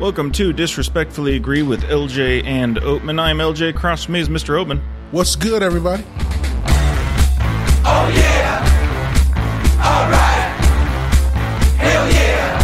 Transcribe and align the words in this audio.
Welcome 0.00 0.32
to 0.32 0.54
Disrespectfully 0.54 1.36
Agree 1.36 1.60
with 1.60 1.82
LJ 1.82 2.42
and 2.46 2.78
Oatman. 2.78 3.20
I'm 3.20 3.36
LJ. 3.36 3.68
Across 3.68 4.04
from 4.04 4.14
me 4.14 4.20
is 4.20 4.30
Mr. 4.30 4.58
Oatman. 4.58 4.80
What's 5.10 5.36
good, 5.36 5.62
everybody? 5.62 6.02
Oh 7.84 8.10
yeah. 8.16 8.62
All 9.76 10.10
right. 10.10 10.56
Hell 11.76 12.10
yeah. 12.10 12.58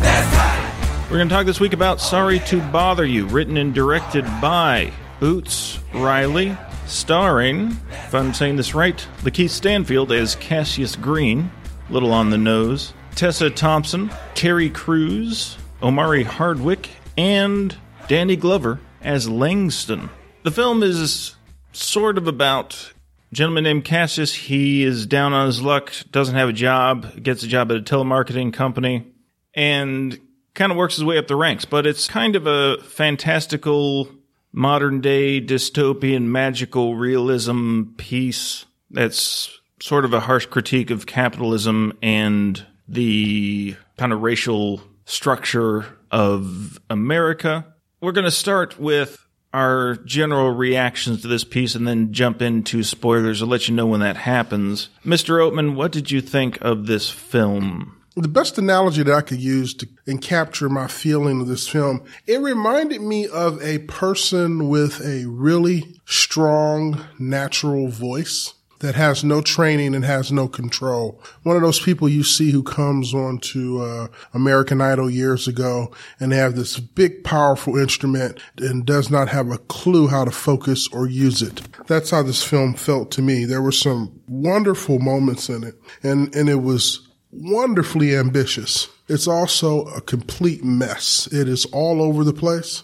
That's 0.00 0.34
tight. 0.34 1.08
We're 1.12 1.18
going 1.18 1.28
to 1.28 1.34
talk 1.36 1.46
this 1.46 1.60
week 1.60 1.72
about 1.72 2.00
Sorry 2.00 2.40
to 2.40 2.60
Bother 2.72 3.06
You, 3.06 3.28
written 3.28 3.56
and 3.56 3.72
directed 3.72 4.24
by 4.40 4.92
Boots 5.20 5.78
Riley, 5.94 6.58
starring, 6.86 7.78
if 7.92 8.12
I'm 8.16 8.34
saying 8.34 8.56
this 8.56 8.74
right, 8.74 8.96
Lakeith 9.20 9.50
Stanfield 9.50 10.10
as 10.10 10.34
Cassius 10.34 10.96
Green, 10.96 11.52
little 11.88 12.12
on 12.12 12.30
the 12.30 12.38
nose, 12.38 12.94
Tessa 13.14 13.48
Thompson, 13.48 14.10
Terry 14.34 14.70
Crews, 14.70 15.56
Omari 15.82 16.22
Hardwick, 16.24 16.88
and 17.16 17.76
Danny 18.08 18.36
Glover 18.36 18.80
as 19.02 19.28
Langston. 19.28 20.10
The 20.42 20.50
film 20.50 20.82
is 20.82 21.36
sort 21.72 22.18
of 22.18 22.26
about 22.26 22.92
a 23.30 23.34
gentleman 23.34 23.64
named 23.64 23.84
Cassius. 23.84 24.34
He 24.34 24.82
is 24.82 25.06
down 25.06 25.32
on 25.32 25.46
his 25.46 25.60
luck, 25.60 25.92
doesn't 26.10 26.34
have 26.34 26.48
a 26.48 26.52
job, 26.52 27.22
gets 27.22 27.42
a 27.42 27.48
job 27.48 27.70
at 27.70 27.76
a 27.78 27.82
telemarketing 27.82 28.52
company, 28.52 29.06
and 29.54 30.18
kind 30.54 30.72
of 30.72 30.78
works 30.78 30.96
his 30.96 31.04
way 31.04 31.18
up 31.18 31.26
the 31.26 31.36
ranks. 31.36 31.64
But 31.64 31.86
it's 31.86 32.08
kind 32.08 32.36
of 32.36 32.46
a 32.46 32.78
fantastical, 32.82 34.08
modern 34.52 35.00
day 35.00 35.40
dystopian, 35.40 36.22
magical 36.24 36.96
realism 36.96 37.82
piece 37.96 38.64
that's 38.90 39.50
sort 39.80 40.04
of 40.04 40.14
a 40.14 40.20
harsh 40.20 40.46
critique 40.46 40.90
of 40.90 41.06
capitalism 41.06 41.92
and 42.02 42.64
the 42.88 43.76
kind 43.98 44.12
of 44.12 44.22
racial 44.22 44.80
structure 45.06 45.86
of 46.10 46.78
America. 46.90 47.74
We're 48.02 48.12
going 48.12 48.24
to 48.24 48.30
start 48.30 48.78
with 48.78 49.26
our 49.54 49.96
general 50.04 50.50
reactions 50.50 51.22
to 51.22 51.28
this 51.28 51.44
piece 51.44 51.74
and 51.74 51.88
then 51.88 52.12
jump 52.12 52.42
into 52.42 52.82
spoilers. 52.82 53.40
I'll 53.40 53.48
let 53.48 53.68
you 53.68 53.74
know 53.74 53.86
when 53.86 54.00
that 54.00 54.18
happens. 54.18 54.90
Mr. 55.04 55.38
Oatman, 55.38 55.74
what 55.74 55.92
did 55.92 56.10
you 56.10 56.20
think 56.20 56.60
of 56.60 56.86
this 56.86 57.08
film? 57.08 57.96
The 58.16 58.28
best 58.28 58.58
analogy 58.58 59.02
that 59.02 59.14
I 59.14 59.20
could 59.20 59.40
use 59.40 59.74
to 59.74 59.88
and 60.06 60.20
capture 60.20 60.68
my 60.68 60.88
feeling 60.88 61.40
of 61.40 61.48
this 61.48 61.68
film, 61.68 62.02
it 62.26 62.40
reminded 62.40 63.00
me 63.00 63.28
of 63.28 63.62
a 63.62 63.78
person 63.80 64.68
with 64.68 65.00
a 65.00 65.26
really 65.26 66.00
strong 66.06 67.04
natural 67.18 67.88
voice 67.88 68.54
that 68.80 68.94
has 68.94 69.24
no 69.24 69.40
training 69.40 69.94
and 69.94 70.04
has 70.04 70.30
no 70.30 70.48
control. 70.48 71.20
One 71.42 71.56
of 71.56 71.62
those 71.62 71.80
people 71.80 72.08
you 72.08 72.24
see 72.24 72.50
who 72.50 72.62
comes 72.62 73.14
on 73.14 73.38
to 73.38 73.80
uh, 73.80 74.08
American 74.34 74.80
Idol 74.80 75.10
years 75.10 75.48
ago 75.48 75.92
and 76.20 76.32
they 76.32 76.36
have 76.36 76.56
this 76.56 76.78
big, 76.78 77.24
powerful 77.24 77.76
instrument 77.76 78.38
and 78.58 78.84
does 78.84 79.10
not 79.10 79.28
have 79.28 79.50
a 79.50 79.58
clue 79.58 80.08
how 80.08 80.24
to 80.24 80.30
focus 80.30 80.88
or 80.92 81.06
use 81.06 81.42
it. 81.42 81.62
That's 81.86 82.10
how 82.10 82.22
this 82.22 82.42
film 82.42 82.74
felt 82.74 83.10
to 83.12 83.22
me. 83.22 83.44
There 83.44 83.62
were 83.62 83.72
some 83.72 84.20
wonderful 84.28 84.98
moments 84.98 85.48
in 85.48 85.64
it, 85.64 85.74
and 86.02 86.34
and 86.34 86.48
it 86.48 86.62
was 86.62 87.08
wonderfully 87.30 88.16
ambitious. 88.16 88.88
It's 89.08 89.28
also 89.28 89.86
a 89.86 90.00
complete 90.00 90.64
mess. 90.64 91.28
It 91.32 91.48
is 91.48 91.64
all 91.66 92.02
over 92.02 92.24
the 92.24 92.32
place. 92.32 92.82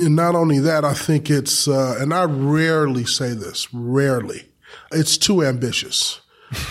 And 0.00 0.16
not 0.16 0.34
only 0.34 0.58
that, 0.60 0.84
I 0.84 0.94
think 0.94 1.28
it's, 1.30 1.68
uh, 1.68 1.96
and 2.00 2.14
I 2.14 2.24
rarely 2.24 3.04
say 3.04 3.34
this, 3.34 3.72
rarely, 3.74 4.49
it's 4.92 5.16
too 5.18 5.44
ambitious. 5.44 6.20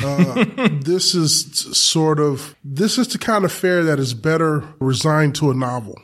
Uh, 0.03 0.45
this 0.81 1.15
is 1.15 1.45
sort 1.77 2.19
of, 2.19 2.55
this 2.63 2.97
is 2.97 3.07
the 3.09 3.17
kind 3.17 3.45
of 3.45 3.51
fare 3.51 3.83
that 3.83 3.99
is 3.99 4.13
better 4.13 4.63
resigned 4.79 5.35
to 5.35 5.51
a 5.51 5.53
novel. 5.53 5.99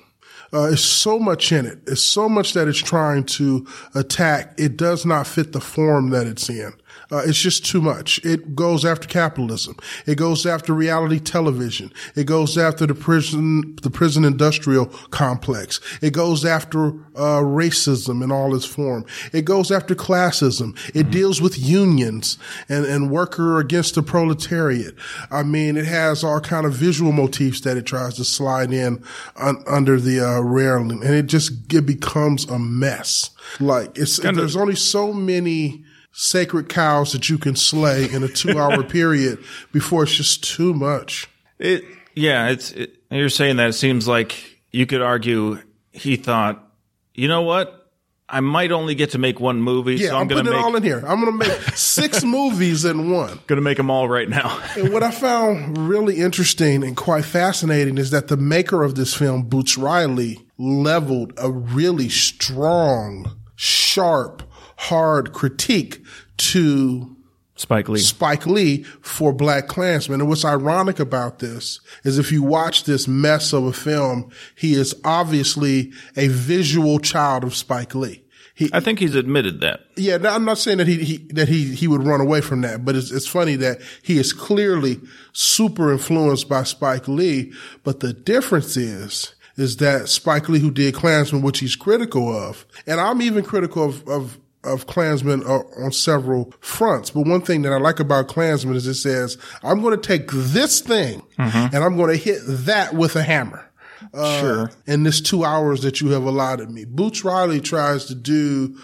Uh, 0.54 0.72
it's 0.72 0.82
so 0.82 1.20
much 1.20 1.52
in 1.52 1.66
it. 1.66 1.80
It's 1.86 2.02
so 2.02 2.30
much 2.30 2.54
that 2.54 2.68
it's 2.68 2.80
trying 2.80 3.26
to 3.26 3.68
attack. 3.94 4.54
It 4.58 4.78
does 4.78 5.06
not 5.06 5.28
fit 5.28 5.52
the 5.52 5.60
form 5.60 6.12
that 6.12 6.28
it's 6.28 6.50
in. 6.50 6.74
Uh, 7.12 7.22
it's 7.26 7.40
just 7.40 7.66
too 7.66 7.82
much. 7.82 8.20
It 8.26 8.56
goes 8.56 8.84
after 8.86 9.08
capitalism. 9.08 9.78
It 10.06 10.16
goes 10.18 10.46
after 10.46 10.74
reality 10.74 11.20
television. 11.20 11.92
It 12.16 12.26
goes 12.26 12.58
after 12.58 12.86
the 12.86 12.96
prison, 12.96 13.76
the 13.82 13.90
prison 13.90 14.26
industrial 14.26 14.88
complex. 15.12 15.80
It 16.02 16.14
goes 16.14 16.44
after 16.46 16.88
uh, 17.16 17.42
racism 17.42 18.24
in 18.24 18.32
all 18.32 18.56
its 18.56 18.66
form. 18.66 19.06
It 19.32 19.46
goes 19.46 19.72
after 19.72 19.96
classism. 19.96 20.78
It 20.96 21.12
deals 21.12 21.42
with 21.42 21.58
unions 21.60 22.38
and 22.70 22.86
and 22.86 23.12
worker 23.12 23.60
against 23.60 23.96
the 23.96 24.04
proletariat. 24.04 24.96
I 25.32 25.44
mean, 25.44 25.78
it 25.78 25.86
has 25.86 26.24
all 26.24 26.40
kind 26.40 26.66
of 26.66 26.74
visual 26.74 27.12
motifs 27.12 27.62
that 27.62 27.78
it 27.78 27.86
tries 27.86 28.16
to 28.16 28.26
slide 28.26 28.72
in 28.74 29.04
un, 29.36 29.64
under 29.68 30.00
the 30.00 30.20
uh, 30.20 30.40
railing, 30.42 31.04
and 31.04 31.14
it 31.14 31.28
just 31.28 31.74
it 31.74 31.86
becomes 31.86 32.46
a 32.46 32.58
mess. 32.60 33.30
Like 33.60 33.98
it's 33.98 34.20
of- 34.20 34.36
there's 34.36 34.56
only 34.56 34.76
so 34.76 35.14
many 35.14 35.84
sacred 36.18 36.70
cows 36.70 37.12
that 37.12 37.30
you 37.30 37.38
can 37.38 37.56
slay 37.58 38.10
in 38.10 38.24
a 38.24 38.28
two 38.28 38.58
hour 38.58 38.84
period 38.90 39.38
before 39.72 40.04
it's 40.04 40.16
just 40.16 40.44
too 40.44 40.74
much. 40.74 41.28
It, 41.60 41.84
yeah, 42.16 42.50
it's, 42.50 42.72
it, 42.72 42.96
you're 43.12 43.30
saying 43.30 43.58
that 43.58 43.70
it 43.70 43.74
seems 43.74 44.08
like 44.08 44.62
you 44.72 44.86
could 44.86 45.02
argue 45.02 45.60
he 45.92 46.16
thought, 46.16 46.66
you 47.14 47.28
know 47.28 47.42
what? 47.42 47.82
I 48.28 48.40
might 48.40 48.72
only 48.72 48.96
get 48.96 49.12
to 49.12 49.20
make 49.20 49.40
one 49.40 49.62
movie, 49.62 49.96
Yeah, 49.96 50.10
so 50.10 50.16
I'm, 50.16 50.22
I'm, 50.22 50.28
going 50.30 50.46
to 50.46 50.52
make, 50.52 50.64
all 50.64 50.76
in 50.76 50.84
here. 50.84 51.04
I'm 51.06 51.22
going 51.22 51.38
to 51.40 51.48
make 51.48 51.62
six 51.76 52.24
movies 52.24 52.84
in 52.84 53.12
one. 53.12 53.40
going 53.46 53.58
to 53.58 53.62
make 53.62 53.78
them 53.78 53.92
all 53.92 54.10
right 54.10 54.28
now. 54.28 54.60
And 54.78 54.92
what 54.92 55.04
I 55.04 55.12
found 55.12 55.78
really 55.78 56.18
interesting 56.18 56.84
and 56.84 56.98
quite 56.98 57.24
fascinating 57.24 57.98
is 57.98 58.10
that 58.12 58.28
the 58.30 58.38
maker 58.38 58.84
of 58.84 58.96
this 58.96 59.14
film, 59.14 59.44
Boots 59.44 59.78
Riley, 59.78 60.40
leveled 60.58 61.34
a 61.38 61.52
really 61.52 62.10
strong, 62.10 63.38
sharp, 63.56 64.42
hard 64.78 65.34
critique 65.34 66.04
to 66.38 67.16
Spike 67.56 67.88
Lee. 67.88 68.00
Spike 68.00 68.46
Lee 68.46 68.84
for 69.02 69.32
Black 69.32 69.68
Klansman. 69.68 70.20
And 70.20 70.30
what's 70.30 70.44
ironic 70.44 71.00
about 71.00 71.40
this 71.40 71.80
is 72.04 72.20
if 72.20 72.32
you 72.32 72.44
watch 72.44 72.84
this 72.84 73.08
mess 73.08 73.54
of 73.54 73.64
a 73.64 73.74
film, 73.74 74.30
he 74.56 74.74
is 74.74 74.94
obviously 75.06 75.94
a 76.18 76.28
visual 76.28 77.00
child 77.00 77.44
of 77.44 77.56
Spike 77.56 77.96
Lee. 77.96 78.24
He, 78.56 78.70
I 78.72 78.80
think 78.80 79.00
he's 79.00 79.16
admitted 79.16 79.60
that. 79.62 79.82
yeah, 79.98 80.16
no, 80.16 80.30
I'm 80.30 80.46
not 80.46 80.58
saying 80.58 80.78
that 80.78 80.88
he, 80.88 81.04
he 81.04 81.18
that 81.34 81.50
he 81.50 81.76
he 81.76 81.90
would 81.90 82.04
run 82.04 82.22
away 82.22 82.40
from 82.40 82.62
that, 82.62 82.86
but 82.86 82.96
it's 82.96 83.12
it's 83.12 83.28
funny 83.28 83.58
that 83.58 83.82
he 84.02 84.18
is 84.18 84.32
clearly 84.32 85.02
super 85.34 85.92
influenced 85.92 86.48
by 86.48 86.64
Spike 86.64 87.10
Lee. 87.10 87.52
But 87.84 88.00
the 88.00 88.14
difference 88.14 88.78
is 88.78 89.36
is 89.58 89.78
that 89.78 90.08
Spike 90.08 90.48
Lee, 90.48 90.60
who 90.60 90.72
did 90.72 90.94
Klansman, 90.94 91.42
which 91.42 91.60
he's 91.60 91.76
critical 91.76 92.34
of, 92.34 92.66
and 92.88 93.02
I'm 93.02 93.22
even 93.22 93.44
critical 93.44 93.84
of 93.84 94.08
of 94.08 94.40
of 94.66 94.88
Klansman 94.88 95.44
uh, 95.46 95.60
on 95.84 95.92
several 95.92 96.54
fronts. 96.60 97.10
But 97.12 97.28
one 97.28 97.42
thing 97.42 97.62
that 97.64 97.72
I 97.74 97.78
like 97.78 98.00
about 98.00 98.28
Klansman 98.28 98.76
is 98.76 98.88
it 98.88 98.96
says, 98.96 99.38
I'm 99.64 99.82
going 99.82 100.00
to 100.00 100.08
take 100.08 100.30
this 100.32 100.82
thing 100.82 101.22
and 101.38 101.76
I'm 101.78 101.96
going 101.98 102.10
to 102.12 102.18
hit 102.24 102.40
that 102.46 102.94
with 102.96 103.16
a 103.16 103.24
hammer. 103.24 103.70
Uh, 104.14 104.40
Sure. 104.42 104.72
In 104.88 105.04
this 105.04 105.22
two 105.22 105.44
hours 105.46 105.82
that 105.82 106.02
you 106.02 106.10
have 106.10 106.24
allotted 106.24 106.70
me. 106.70 106.86
Boots 106.86 107.24
Riley 107.24 107.60
tries 107.62 108.06
to 108.06 108.16
do, 108.16 108.78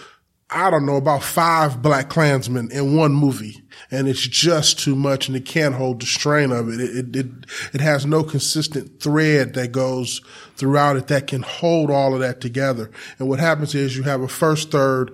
I 0.49 0.69
don't 0.69 0.85
know, 0.85 0.95
about 0.95 1.23
five 1.23 1.81
Black 1.81 2.09
Klansmen 2.09 2.71
in 2.71 2.95
one 2.95 3.13
movie. 3.13 3.60
And 3.93 4.07
it's 4.07 4.25
just 4.25 4.79
too 4.79 4.95
much 4.95 5.27
and 5.27 5.35
it 5.35 5.45
can't 5.45 5.75
hold 5.75 6.01
the 6.01 6.05
strain 6.05 6.51
of 6.51 6.69
it. 6.69 6.79
It, 6.79 6.95
it, 6.97 7.15
it, 7.15 7.25
it 7.73 7.81
has 7.81 8.05
no 8.05 8.23
consistent 8.23 9.01
thread 9.01 9.53
that 9.55 9.73
goes 9.73 10.21
throughout 10.55 10.95
it 10.95 11.07
that 11.07 11.27
can 11.27 11.41
hold 11.41 11.91
all 11.91 12.13
of 12.13 12.21
that 12.21 12.39
together. 12.39 12.89
And 13.19 13.27
what 13.27 13.39
happens 13.39 13.75
is 13.75 13.97
you 13.97 14.03
have 14.03 14.21
a 14.21 14.29
first 14.29 14.71
third 14.71 15.11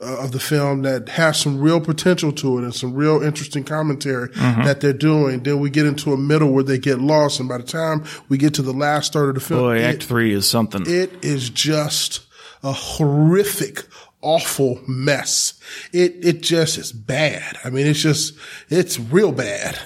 uh, 0.00 0.18
of 0.20 0.30
the 0.30 0.38
film 0.38 0.82
that 0.82 1.08
has 1.08 1.40
some 1.40 1.60
real 1.60 1.80
potential 1.80 2.30
to 2.34 2.58
it 2.58 2.62
and 2.64 2.72
some 2.74 2.94
real 2.94 3.20
interesting 3.20 3.64
commentary 3.64 4.28
that 4.34 4.80
they're 4.80 4.92
doing. 4.92 5.42
Then 5.42 5.58
we 5.58 5.68
get 5.68 5.86
into 5.86 6.12
a 6.12 6.16
middle 6.16 6.52
where 6.52 6.62
they 6.64 6.78
get 6.78 7.00
lost. 7.00 7.40
And 7.40 7.48
by 7.48 7.58
the 7.58 7.64
time 7.64 8.04
we 8.28 8.38
get 8.38 8.54
to 8.54 8.62
the 8.62 8.72
last 8.72 9.12
third 9.12 9.30
of 9.30 9.34
the 9.34 9.40
film, 9.40 9.60
Boy, 9.60 9.78
it- 9.78 9.84
Act 9.94 10.04
Three 10.04 10.32
is 10.32 10.46
something. 10.46 10.84
it 10.86 11.24
is 11.24 11.50
just 11.50 12.20
a 12.62 12.72
horrific, 12.72 13.84
awful 14.22 14.80
mess. 14.86 15.54
It, 15.92 16.24
it 16.24 16.42
just 16.42 16.78
is 16.78 16.92
bad. 16.92 17.58
I 17.64 17.70
mean, 17.70 17.86
it's 17.86 18.00
just, 18.00 18.36
it's 18.68 18.98
real 18.98 19.32
bad. 19.32 19.78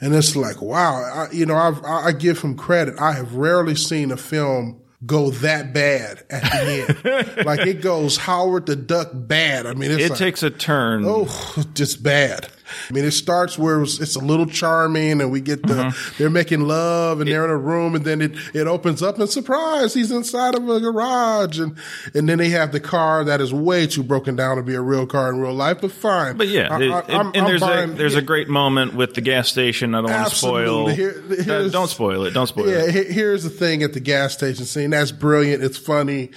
And 0.00 0.14
it's 0.14 0.36
like, 0.36 0.60
wow, 0.60 0.94
I, 1.02 1.32
you 1.32 1.46
know, 1.46 1.56
I've, 1.56 1.82
I 1.84 2.06
I 2.06 2.12
give 2.12 2.40
him 2.40 2.56
credit. 2.56 2.98
I 2.98 3.12
have 3.12 3.34
rarely 3.34 3.74
seen 3.74 4.10
a 4.10 4.16
film 4.16 4.80
go 5.04 5.30
that 5.30 5.72
bad 5.72 6.24
at 6.30 6.42
the 6.42 7.26
end. 7.36 7.36
like 7.46 7.60
it 7.60 7.80
goes 7.82 8.16
Howard 8.16 8.66
the 8.66 8.76
Duck 8.76 9.10
bad. 9.12 9.66
I 9.66 9.74
mean, 9.74 9.90
it's 9.90 10.04
it 10.04 10.10
like, 10.10 10.18
takes 10.18 10.42
a 10.42 10.50
turn. 10.50 11.04
oh, 11.06 11.64
just 11.74 12.02
bad. 12.02 12.48
I 12.88 12.92
mean, 12.92 13.04
it 13.04 13.12
starts 13.12 13.58
where 13.58 13.82
it's, 13.82 14.00
it's 14.00 14.16
a 14.16 14.20
little 14.20 14.46
charming 14.46 15.20
and 15.20 15.30
we 15.30 15.40
get 15.40 15.62
the, 15.62 15.74
Mm-hmm. 15.76 16.14
they're 16.18 16.30
making 16.30 16.62
love 16.62 17.20
and 17.20 17.30
they're 17.30 17.44
in 17.44 17.50
a 17.50 17.56
room 17.56 17.94
and 17.94 18.04
then 18.04 18.20
it, 18.22 18.32
it 18.54 18.66
opens 18.66 19.02
up 19.02 19.18
and 19.18 19.28
surprise, 19.28 19.92
he's 19.94 20.10
inside 20.10 20.54
of 20.54 20.68
a 20.68 20.80
garage 20.80 21.58
and, 21.60 21.76
and 22.14 22.28
then 22.28 22.38
they 22.38 22.48
have 22.48 22.72
the 22.72 22.80
car 22.80 23.24
that 23.24 23.40
is 23.40 23.52
way 23.52 23.86
too 23.86 24.02
broken 24.02 24.34
down 24.36 24.56
to 24.56 24.62
be 24.62 24.74
a 24.74 24.80
real 24.80 25.06
car 25.06 25.28
in 25.30 25.38
real 25.40 25.52
life, 25.54 25.80
but 25.80 25.92
fine. 25.92 26.36
But 26.36 26.48
yeah, 26.48 26.68
I- 26.70 26.80
it- 26.82 26.90
I- 26.90 27.00
and, 27.00 27.12
I'm- 27.12 27.26
and 27.34 27.36
I'm 27.36 27.44
there's 27.46 27.62
a 27.62 27.66
buying- 27.66 27.94
there's 27.96 28.14
a 28.14 28.22
great 28.22 28.48
moment 28.48 28.94
with 28.94 29.14
the 29.14 29.20
gas 29.20 29.48
station. 29.48 29.94
I 29.94 30.00
don't 30.00 30.10
want 30.10 30.28
to 30.30 30.34
spoil. 30.36 30.86
Here- 30.88 31.22
Uh, 31.48 31.68
don't 31.68 31.88
spoil 31.88 32.24
it. 32.24 32.30
Don't 32.32 32.46
spoil 32.46 32.68
Yeah, 32.68 32.84
it. 32.86 32.94
he- 33.08 33.12
here's 33.12 33.44
the 33.44 33.50
thing 33.50 33.82
at 33.82 33.92
the 33.92 34.00
gas 34.00 34.32
station 34.32 34.64
scene. 34.64 34.90
That's 34.90 35.12
brilliant. 35.12 35.62
It's 35.62 35.78
funny. 35.78 36.30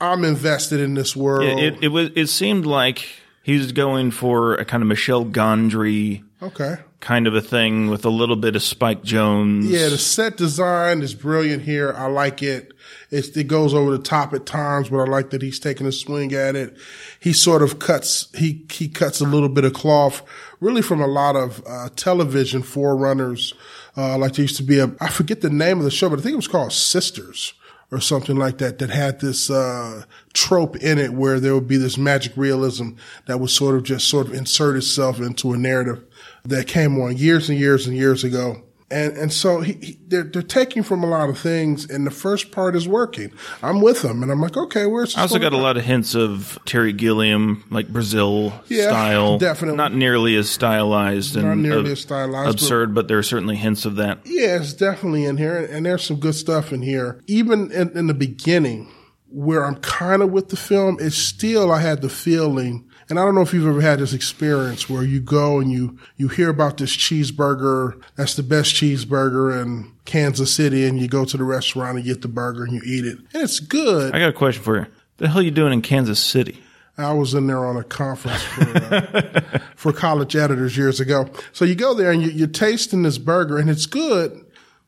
I'm 0.00 0.24
invested 0.24 0.80
in 0.80 0.94
this 0.94 1.16
world. 1.16 1.48
It, 1.58 1.74
it, 1.74 1.84
it 1.84 1.88
was. 1.88 2.10
It 2.16 2.26
seemed 2.28 2.66
like 2.66 3.06
he 3.42 3.58
was 3.58 3.72
going 3.72 4.10
for 4.10 4.54
a 4.54 4.64
kind 4.64 4.82
of 4.82 4.88
Michel 4.88 5.24
Gondry 5.24 6.22
okay. 6.40 6.76
kind 7.00 7.26
of 7.26 7.34
a 7.34 7.40
thing 7.40 7.88
with 7.88 8.04
a 8.04 8.10
little 8.10 8.36
bit 8.36 8.54
of 8.54 8.62
Spike 8.62 9.02
Jonze. 9.02 9.68
Yeah, 9.68 9.88
the 9.88 9.98
set 9.98 10.36
design 10.36 11.02
is 11.02 11.14
brilliant 11.14 11.62
here. 11.62 11.92
I 11.92 12.06
like 12.06 12.42
it. 12.42 12.72
It's, 13.10 13.28
it 13.36 13.48
goes 13.48 13.74
over 13.74 13.90
the 13.90 14.02
top 14.02 14.32
at 14.32 14.46
times, 14.46 14.90
but 14.90 14.98
I 14.98 15.04
like 15.04 15.30
that 15.30 15.42
he's 15.42 15.58
taking 15.58 15.86
a 15.86 15.92
swing 15.92 16.32
at 16.32 16.54
it. 16.54 16.76
He 17.18 17.32
sort 17.32 17.62
of 17.62 17.78
cuts, 17.78 18.28
he, 18.36 18.64
he 18.70 18.88
cuts 18.88 19.20
a 19.20 19.26
little 19.26 19.48
bit 19.48 19.64
of 19.64 19.72
cloth 19.74 20.22
really 20.60 20.82
from 20.82 21.00
a 21.00 21.08
lot 21.08 21.34
of, 21.34 21.62
uh, 21.66 21.88
television 21.96 22.62
forerunners. 22.62 23.54
Uh, 23.96 24.16
like 24.16 24.34
there 24.34 24.42
used 24.42 24.56
to 24.56 24.62
be 24.62 24.78
a, 24.78 24.90
I 25.00 25.08
forget 25.08 25.40
the 25.40 25.50
name 25.50 25.78
of 25.78 25.84
the 25.84 25.90
show, 25.90 26.08
but 26.08 26.20
I 26.20 26.22
think 26.22 26.34
it 26.34 26.36
was 26.36 26.48
called 26.48 26.72
Sisters 26.72 27.54
or 27.92 28.00
something 28.00 28.36
like 28.36 28.56
that 28.58 28.78
that 28.78 28.88
had 28.88 29.20
this 29.20 29.50
uh, 29.50 30.02
trope 30.32 30.76
in 30.76 30.98
it 30.98 31.12
where 31.12 31.38
there 31.38 31.54
would 31.54 31.68
be 31.68 31.76
this 31.76 31.98
magic 31.98 32.32
realism 32.36 32.92
that 33.26 33.38
would 33.38 33.50
sort 33.50 33.76
of 33.76 33.82
just 33.82 34.08
sort 34.08 34.26
of 34.26 34.32
insert 34.32 34.76
itself 34.76 35.20
into 35.20 35.52
a 35.52 35.58
narrative 35.58 36.02
that 36.42 36.66
came 36.66 36.98
on 36.98 37.16
years 37.16 37.50
and 37.50 37.58
years 37.58 37.86
and 37.86 37.94
years 37.94 38.24
ago. 38.24 38.62
And 38.92 39.16
and 39.16 39.32
so 39.32 39.60
he, 39.62 39.72
he, 39.72 39.98
they're 40.06 40.22
they're 40.22 40.42
taking 40.42 40.82
from 40.82 41.02
a 41.02 41.06
lot 41.08 41.30
of 41.30 41.38
things, 41.38 41.88
and 41.88 42.06
the 42.06 42.10
first 42.10 42.52
part 42.52 42.76
is 42.76 42.86
working. 42.86 43.32
I'm 43.62 43.80
with 43.80 44.02
them, 44.02 44.22
and 44.22 44.30
I'm 44.30 44.40
like, 44.40 44.56
okay, 44.56 44.84
where's 44.86 45.16
I 45.16 45.22
also 45.22 45.38
got 45.38 45.52
a 45.54 45.56
lot 45.56 45.76
of 45.78 45.84
hints 45.84 46.14
of 46.14 46.58
Terry 46.66 46.92
Gilliam, 46.92 47.64
like 47.70 47.88
Brazil 47.88 48.52
Yeah, 48.68 48.88
style. 48.88 49.38
definitely. 49.38 49.78
Not 49.78 49.94
nearly 49.94 50.36
as 50.36 50.50
stylized 50.50 51.36
and 51.36 51.62
nearly 51.62 51.92
as 51.92 52.00
stylized, 52.02 52.46
but- 52.46 52.54
absurd, 52.54 52.94
but 52.94 53.08
there 53.08 53.18
are 53.18 53.22
certainly 53.22 53.56
hints 53.56 53.86
of 53.86 53.96
that. 53.96 54.18
Yeah, 54.26 54.56
it's 54.56 54.74
definitely 54.74 55.24
in 55.24 55.38
here, 55.38 55.56
and 55.56 55.86
there's 55.86 56.04
some 56.04 56.20
good 56.20 56.34
stuff 56.34 56.72
in 56.72 56.82
here. 56.82 57.20
Even 57.26 57.72
in, 57.72 57.96
in 57.96 58.06
the 58.08 58.14
beginning, 58.14 58.92
where 59.30 59.64
I'm 59.64 59.76
kind 59.76 60.20
of 60.22 60.30
with 60.30 60.50
the 60.50 60.56
film, 60.56 60.98
it's 61.00 61.16
still 61.16 61.72
I 61.72 61.80
had 61.80 62.02
the 62.02 62.10
feeling, 62.10 62.88
and 63.12 63.20
I 63.20 63.26
don't 63.26 63.34
know 63.34 63.42
if 63.42 63.52
you've 63.52 63.66
ever 63.66 63.82
had 63.82 63.98
this 63.98 64.14
experience 64.14 64.88
where 64.88 65.02
you 65.02 65.20
go 65.20 65.60
and 65.60 65.70
you 65.70 65.98
you 66.16 66.28
hear 66.28 66.48
about 66.48 66.78
this 66.78 66.96
cheeseburger 66.96 68.02
that's 68.16 68.36
the 68.36 68.42
best 68.42 68.74
cheeseburger 68.74 69.60
in 69.60 69.92
Kansas 70.06 70.50
City, 70.50 70.86
and 70.86 70.98
you 70.98 71.08
go 71.08 71.26
to 71.26 71.36
the 71.36 71.44
restaurant 71.44 71.96
and 71.96 72.06
get 72.06 72.22
the 72.22 72.28
burger 72.28 72.64
and 72.64 72.72
you 72.72 72.80
eat 72.86 73.04
it, 73.04 73.18
and 73.34 73.42
it's 73.42 73.60
good. 73.60 74.14
I 74.14 74.18
got 74.18 74.30
a 74.30 74.32
question 74.32 74.62
for 74.62 74.78
you. 74.78 74.86
The 75.18 75.28
hell 75.28 75.40
are 75.40 75.42
you 75.42 75.50
doing 75.50 75.74
in 75.74 75.82
Kansas 75.82 76.20
City? 76.20 76.62
I 76.96 77.12
was 77.12 77.34
in 77.34 77.48
there 77.48 77.62
on 77.62 77.76
a 77.76 77.84
conference 77.84 78.42
for, 78.44 78.78
uh, 78.78 79.58
for 79.76 79.92
college 79.92 80.34
editors 80.34 80.78
years 80.78 80.98
ago. 80.98 81.28
So 81.52 81.66
you 81.66 81.74
go 81.74 81.92
there 81.92 82.12
and 82.12 82.22
you, 82.22 82.30
you're 82.30 82.48
tasting 82.48 83.02
this 83.02 83.18
burger 83.18 83.58
and 83.58 83.68
it's 83.68 83.84
good, 83.84 84.42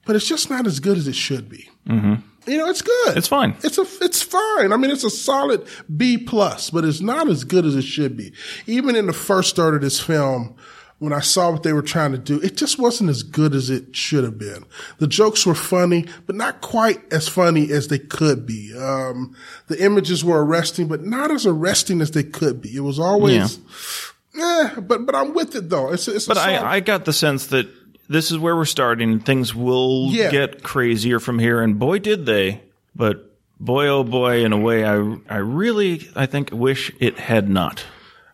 but 0.07 0.17
it's 0.17 0.27
just 0.27 0.49
not 0.49 0.67
as 0.67 0.81
good 0.81 0.97
as 0.97 1.07
it 1.09 1.15
should 1.15 1.51
be. 1.51 1.69
Mm-hmm. 1.87 2.15
You 2.47 2.59
know, 2.59 2.69
it's 2.69 2.83
good. 2.83 3.17
It's 3.17 3.29
fine. 3.29 3.57
It's 3.63 3.79
a, 3.79 3.87
it's 4.03 4.23
fine. 4.23 4.73
I 4.73 4.77
mean, 4.77 4.91
it's 4.91 5.05
a 5.05 5.11
solid 5.11 5.67
B 5.95 6.19
plus, 6.19 6.71
but 6.71 6.85
it's 6.85 7.01
not 7.01 7.29
as 7.29 7.45
good 7.45 7.65
as 7.65 7.75
it 7.75 7.83
should 7.83 8.17
be. 8.17 8.33
Even 8.67 8.97
in 8.97 9.07
the 9.07 9.13
first 9.13 9.57
third 9.57 9.75
of 9.75 9.81
this 9.81 10.01
film, 10.01 10.55
when 10.99 11.13
I 11.13 11.21
saw 11.21 11.51
what 11.51 11.63
they 11.63 11.73
were 11.73 11.83
trying 11.83 12.13
to 12.13 12.19
do, 12.19 12.41
it 12.41 12.57
just 12.57 12.79
wasn't 12.79 13.11
as 13.11 13.23
good 13.23 13.55
as 13.55 13.69
it 13.69 13.95
should 13.97 14.25
have 14.25 14.39
been. 14.39 14.65
The 14.99 15.07
jokes 15.07 15.45
were 15.45 15.55
funny, 15.55 16.07
but 16.27 16.37
not 16.37 16.61
quite 16.61 17.01
as 17.13 17.29
funny 17.29 17.71
as 17.73 17.89
they 17.89 17.99
could 17.99 18.47
be. 18.47 18.75
Um, 18.77 19.37
the 19.67 19.83
images 19.83 20.25
were 20.25 20.45
arresting, 20.45 20.89
but 20.89 21.05
not 21.05 21.31
as 21.31 21.47
arresting 21.47 22.01
as 22.01 22.13
they 22.13 22.23
could 22.23 22.61
be. 22.61 22.75
It 22.75 22.81
was 22.81 22.99
always, 22.99 23.59
eh, 24.39 24.81
but, 24.81 25.05
but 25.05 25.15
I'm 25.15 25.35
with 25.35 25.55
it 25.57 25.69
though. 25.69 25.93
It's, 25.93 26.09
it's 26.09 26.27
But 26.27 26.39
I, 26.39 26.77
I 26.77 26.81
got 26.81 27.05
the 27.05 27.13
sense 27.13 27.49
that 27.49 27.69
this 28.09 28.31
is 28.31 28.39
where 28.39 28.55
we're 28.57 28.65
starting. 28.65 29.21
Things 29.21 29.55
will 29.55 30.09
Yeah. 30.11 30.31
get 30.31 30.63
crazier 30.63 31.21
from 31.21 31.39
here, 31.39 31.61
and 31.61 31.79
boy, 31.79 31.99
did 31.99 32.27
they! 32.27 32.61
But 32.95 33.31
boy, 33.61 33.87
oh 33.89 34.05
boy, 34.05 34.45
in 34.45 34.53
a 34.53 34.59
way, 34.59 34.85
I 34.85 34.95
I 35.29 35.37
really 35.39 36.09
I 36.17 36.27
think 36.27 36.51
wish 36.53 36.93
it 37.01 37.19
had 37.19 37.49
not. 37.49 37.85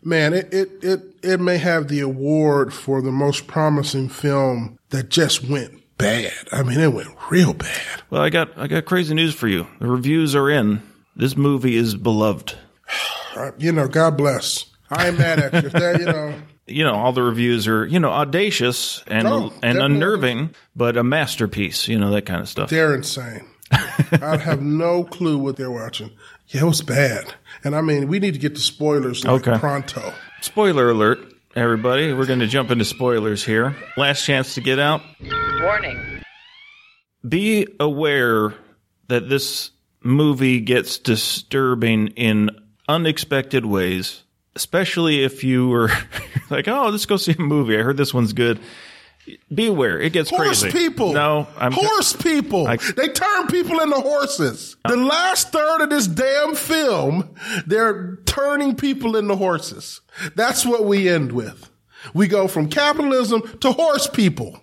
Man, 0.03 0.33
it, 0.33 0.53
it, 0.53 0.71
it, 0.83 1.03
it 1.23 1.41
may 1.41 1.59
have 1.59 1.89
the 1.89 2.01
award 2.01 2.73
for 2.73 3.03
the 3.03 3.13
most 3.13 3.47
promising 3.47 4.09
film 4.09 4.79
that 4.89 5.11
just 5.11 5.45
went 5.45 5.83
bad. 5.99 6.33
I 6.53 6.63
mean, 6.63 6.81
it 6.81 6.95
went 6.95 7.09
real 7.31 7.53
bad. 7.53 8.03
Well, 8.09 8.23
I 8.23 8.31
got 8.31 8.57
I 8.57 8.67
got 8.67 8.87
crazy 8.87 9.13
news 9.15 9.35
for 9.35 9.47
you. 9.47 9.67
The 9.79 9.87
reviews 9.89 10.35
are 10.35 10.49
in. 10.49 10.81
This 11.17 11.37
movie 11.37 11.77
is 11.77 11.95
beloved. 11.97 12.55
You 13.59 13.71
know, 13.73 13.87
God 13.87 14.17
bless. 14.17 14.67
I 14.91 15.07
ain't 15.09 15.19
mad 15.19 15.39
at 15.39 15.53
you. 15.53 15.67
If 15.69 15.73
that, 15.73 16.01
you 16.01 16.07
know, 16.07 16.35
You 16.71 16.85
know, 16.85 16.95
all 16.95 17.13
the 17.13 17.23
reviews 17.23 17.67
are 17.69 17.87
you 17.87 17.99
know 18.01 18.11
audacious 18.11 19.03
and 19.07 19.27
Oh, 19.29 19.51
and 19.63 19.75
definitely. 19.77 19.85
unnerving, 19.97 20.55
but 20.77 20.97
a 20.97 21.05
masterpiece. 21.05 21.89
You 21.89 21.99
know 21.99 22.11
that 22.13 22.27
kind 22.27 22.41
of 22.41 22.49
stuff. 22.49 22.71
they're 22.71 22.95
insane. 22.95 23.47
I 23.73 24.37
have 24.37 24.63
no 24.63 25.05
clue 25.05 25.39
what 25.39 25.57
they're 25.57 25.71
watching. 25.71 26.11
Yeah, 26.49 26.63
it 26.63 26.65
was 26.65 26.83
bad. 26.83 27.35
And 27.63 27.77
I 27.77 27.81
mean, 27.81 28.09
we 28.09 28.19
need 28.19 28.35
to 28.35 28.41
get 28.41 28.55
to 28.57 28.61
spoilers 28.61 29.25
like 29.25 29.47
Okay. 29.47 29.59
pronto. 29.59 30.13
Spoiler 30.41 30.91
alert, 30.91 31.21
everybody. 31.55 32.13
We're 32.13 32.27
going 32.27 32.41
to 32.41 32.49
jump 32.49 32.71
into 32.73 32.85
spoilers 32.85 33.45
here. 33.45 33.77
Last 33.97 34.25
chance 34.25 34.55
to 34.57 34.61
get 34.61 34.79
out. 34.81 35.03
Warning. 35.63 36.23
be 37.29 37.67
aware 37.79 38.55
that 39.09 39.29
this 39.29 39.71
movie 40.03 40.59
gets 40.61 40.99
disturbing 40.99 42.09
in 42.09 42.51
unexpected 42.89 43.65
ways, 43.67 44.25
especially 44.57 45.23
if 45.25 45.45
you 45.45 45.69
were 45.69 45.91
like, 46.51 46.69
"Oh, 46.69 46.89
let's 46.89 47.07
go 47.07 47.17
see 47.17 47.35
a 47.39 47.41
movie. 47.41 47.79
I 47.79 47.83
heard 47.83 47.97
this 47.97 48.13
one's 48.15 48.33
good." 48.33 48.59
Be 49.55 49.67
aware, 49.67 50.01
it 50.01 50.13
gets 50.13 50.29
Horse 50.31 50.63
crazy. 50.63 50.77
people. 50.77 51.13
No, 51.13 51.47
I'm 51.57 51.71
horse 51.73 52.15
people. 52.15 52.67
I- 52.67 52.79
they 52.79 53.09
turn 53.09 53.47
people 53.49 53.79
into 53.81 53.97
horses. 54.01 54.77
The 54.89 54.97
last 54.97 55.53
third 55.53 55.83
of 55.83 55.91
this 55.91 56.07
damn 56.09 56.55
film, 56.57 57.35
they're 57.67 58.17
turning 58.25 58.75
people 58.75 59.17
into 59.17 59.37
horses. 59.37 60.01
That's 60.35 60.67
what 60.67 60.85
we 60.85 61.09
end 61.09 61.31
with. 61.33 61.71
We 62.15 62.27
go 62.27 62.49
from 62.49 62.69
capitalism 62.71 63.43
to 63.59 63.71
horse 63.73 64.09
people. 64.09 64.59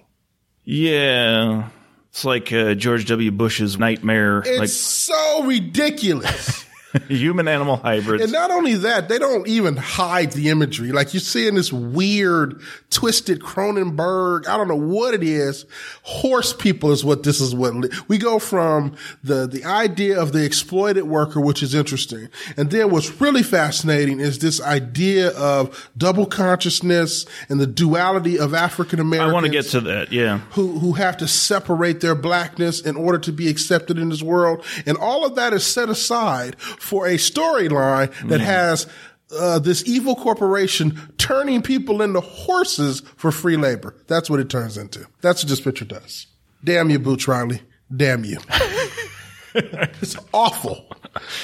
Yeah, 0.66 1.70
it's 2.10 2.26
like 2.26 2.52
uh, 2.52 2.74
George 2.74 3.06
W. 3.06 3.32
Bush's 3.32 3.78
nightmare, 3.80 4.44
It's 4.46 4.74
so 4.74 5.44
ridiculous. 5.44 6.66
human 7.08 7.48
animal 7.48 7.78
hybrids. 7.78 8.24
And 8.24 8.32
not 8.32 8.52
only 8.52 8.76
that, 8.76 9.10
they 9.10 9.20
don't 9.20 9.48
even 9.48 9.76
hide 9.76 10.32
the 10.32 10.50
imagery. 10.50 10.92
Like 10.92 11.14
you're 11.14 11.22
seeing 11.22 11.56
this 11.56 11.72
weird, 11.72 12.62
twisted 12.90 13.40
Cronenberg. 13.40 14.48
I 14.48 14.58
don't 14.58 14.68
know 14.68 14.76
what 14.76 15.14
it 15.14 15.24
is. 15.24 15.66
Horse 16.04 16.54
people 16.54 16.92
is 16.92 17.04
what 17.04 17.24
this 17.24 17.42
is. 17.42 17.54
What 17.54 17.76
li- 17.76 17.90
we 18.08 18.18
go 18.18 18.40
from 18.40 18.96
the 19.24 19.48
the 19.48 19.66
idea 19.66 20.20
of 20.20 20.32
the 20.32 20.44
exploited 20.44 21.04
worker, 21.04 21.42
which 21.42 21.62
is 21.62 21.74
interesting, 21.74 22.30
and 22.56 22.72
then 22.72 22.92
what's 22.92 23.20
really 23.20 23.44
fascinating 23.44 24.20
is 24.20 24.40
this 24.40 24.62
idea 24.62 25.30
of 25.32 25.90
double 25.98 26.26
consciousness 26.26 27.26
and 27.50 27.60
the 27.60 27.68
duality 27.68 28.40
of 28.40 28.54
African 28.54 29.00
Americans. 29.00 29.32
I 29.32 29.34
want 29.34 29.46
to 29.46 29.52
get 29.52 29.66
to 29.68 29.82
that. 29.82 30.12
Yeah, 30.12 30.40
who 30.52 30.80
who 30.80 30.94
have 30.94 31.18
to 31.18 31.28
separate 31.28 32.00
their 32.00 32.16
blackness 32.16 32.80
in 32.82 32.96
order 32.96 33.20
to 33.20 33.32
be 33.32 33.50
accepted 33.50 33.98
in 33.98 34.10
this 34.10 34.24
world, 34.24 34.64
and 34.86 34.98
all 34.98 35.26
of 35.26 35.36
that 35.36 35.54
is 35.54 35.66
set 35.66 35.90
aside 35.90 36.56
for 36.80 37.08
a 37.08 37.16
storyline 37.16 38.12
that 38.30 38.42
has. 38.42 38.88
Uh, 39.30 39.60
this 39.60 39.86
evil 39.86 40.16
corporation 40.16 40.98
turning 41.18 41.62
people 41.62 42.02
into 42.02 42.22
horses 42.22 43.02
for 43.18 43.30
free 43.30 43.58
labor. 43.58 43.94
That's 44.08 44.30
what 44.30 44.40
it 44.40 44.50
turns 44.50 44.78
into. 44.78 45.06
That's 45.20 45.44
what 45.44 45.50
this 45.50 45.60
picture 45.60 45.84
does. 45.84 46.28
Damn 46.64 46.90
you, 46.90 46.98
Boots 46.98 47.28
Riley. 47.28 47.62
Damn 47.94 48.24
you. 48.24 48.38
it's 49.54 50.16
awful. 50.34 50.86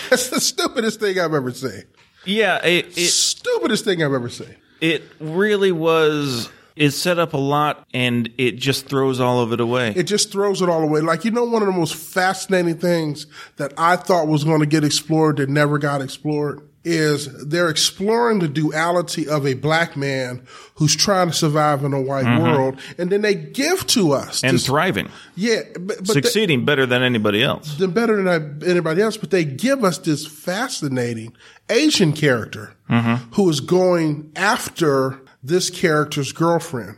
That's 0.10 0.30
the 0.30 0.40
stupidest 0.40 1.02
thing 1.02 1.20
I've 1.20 1.34
ever 1.34 1.52
seen. 1.52 1.84
yeah. 2.26 2.66
It, 2.66 2.98
it 2.98 3.10
Stupidest 3.10 3.84
thing 3.84 4.02
I've 4.02 4.14
ever 4.14 4.30
seen. 4.30 4.56
it 4.80 5.04
really 5.20 5.74
was. 5.74 6.50
It 6.76 6.92
set 6.92 7.20
up 7.20 7.34
a 7.34 7.38
lot, 7.38 7.86
and 7.94 8.30
it 8.38 8.54
just 8.58 8.88
throws 8.88 9.20
all 9.20 9.42
of 9.42 9.54
it 9.54 9.60
away. 9.60 9.94
it 9.96 10.04
just 10.04 10.32
throws 10.32 10.62
it 10.62 10.70
all 10.70 10.82
away. 10.84 11.02
Like, 11.02 11.24
you 11.26 11.32
know, 11.32 11.44
one 11.44 11.62
of 11.62 11.68
the 11.68 11.74
most 11.78 11.96
fascinating 11.96 12.78
things 12.78 13.28
that 13.58 13.74
I 13.78 13.96
thought 13.96 14.28
was 14.28 14.44
going 14.44 14.60
to 14.62 14.66
get 14.66 14.84
explored 14.84 15.38
that 15.38 15.50
never 15.50 15.78
got 15.78 16.02
explored 16.02 16.68
is 16.86 17.48
they're 17.48 17.70
exploring 17.70 18.40
the 18.40 18.48
duality 18.50 19.26
of 19.30 19.48
a 19.48 19.54
black 19.54 19.96
man 19.96 20.46
who's 20.76 20.94
trying 20.94 21.28
to 21.30 21.34
survive 21.34 21.82
in 21.86 21.94
a 21.94 22.02
white 22.02 22.26
world. 22.42 22.78
And 22.98 23.10
then 23.10 23.22
they 23.22 23.36
give 23.36 23.88
to 23.88 24.12
us 24.12 24.40
Mm-hmm. 24.40 24.48
and 24.48 24.56
this- 24.56 24.66
thriving, 24.66 25.10
yeah, 25.38 25.62
but, 25.76 26.00
but 26.00 26.08
they- 26.08 26.14
succeeding 26.14 26.66
better 26.66 26.86
than 26.86 27.02
anybody 27.02 27.42
else. 27.42 27.78
than 27.78 27.92
better 27.92 28.22
than 28.22 28.62
anybody 28.68 29.02
else, 29.02 29.16
but 29.16 29.30
they 29.32 29.46
give 29.46 29.86
us 29.86 30.00
this 30.00 30.28
fascinating 30.28 31.34
Asian 31.70 32.12
character 32.14 32.74
Mm-hmm. 32.90 33.32
who 33.36 33.50
is 33.50 33.62
going 33.62 34.32
after 34.36 35.20
this 35.44 35.70
character's 35.70 36.32
girlfriend. 36.32 36.98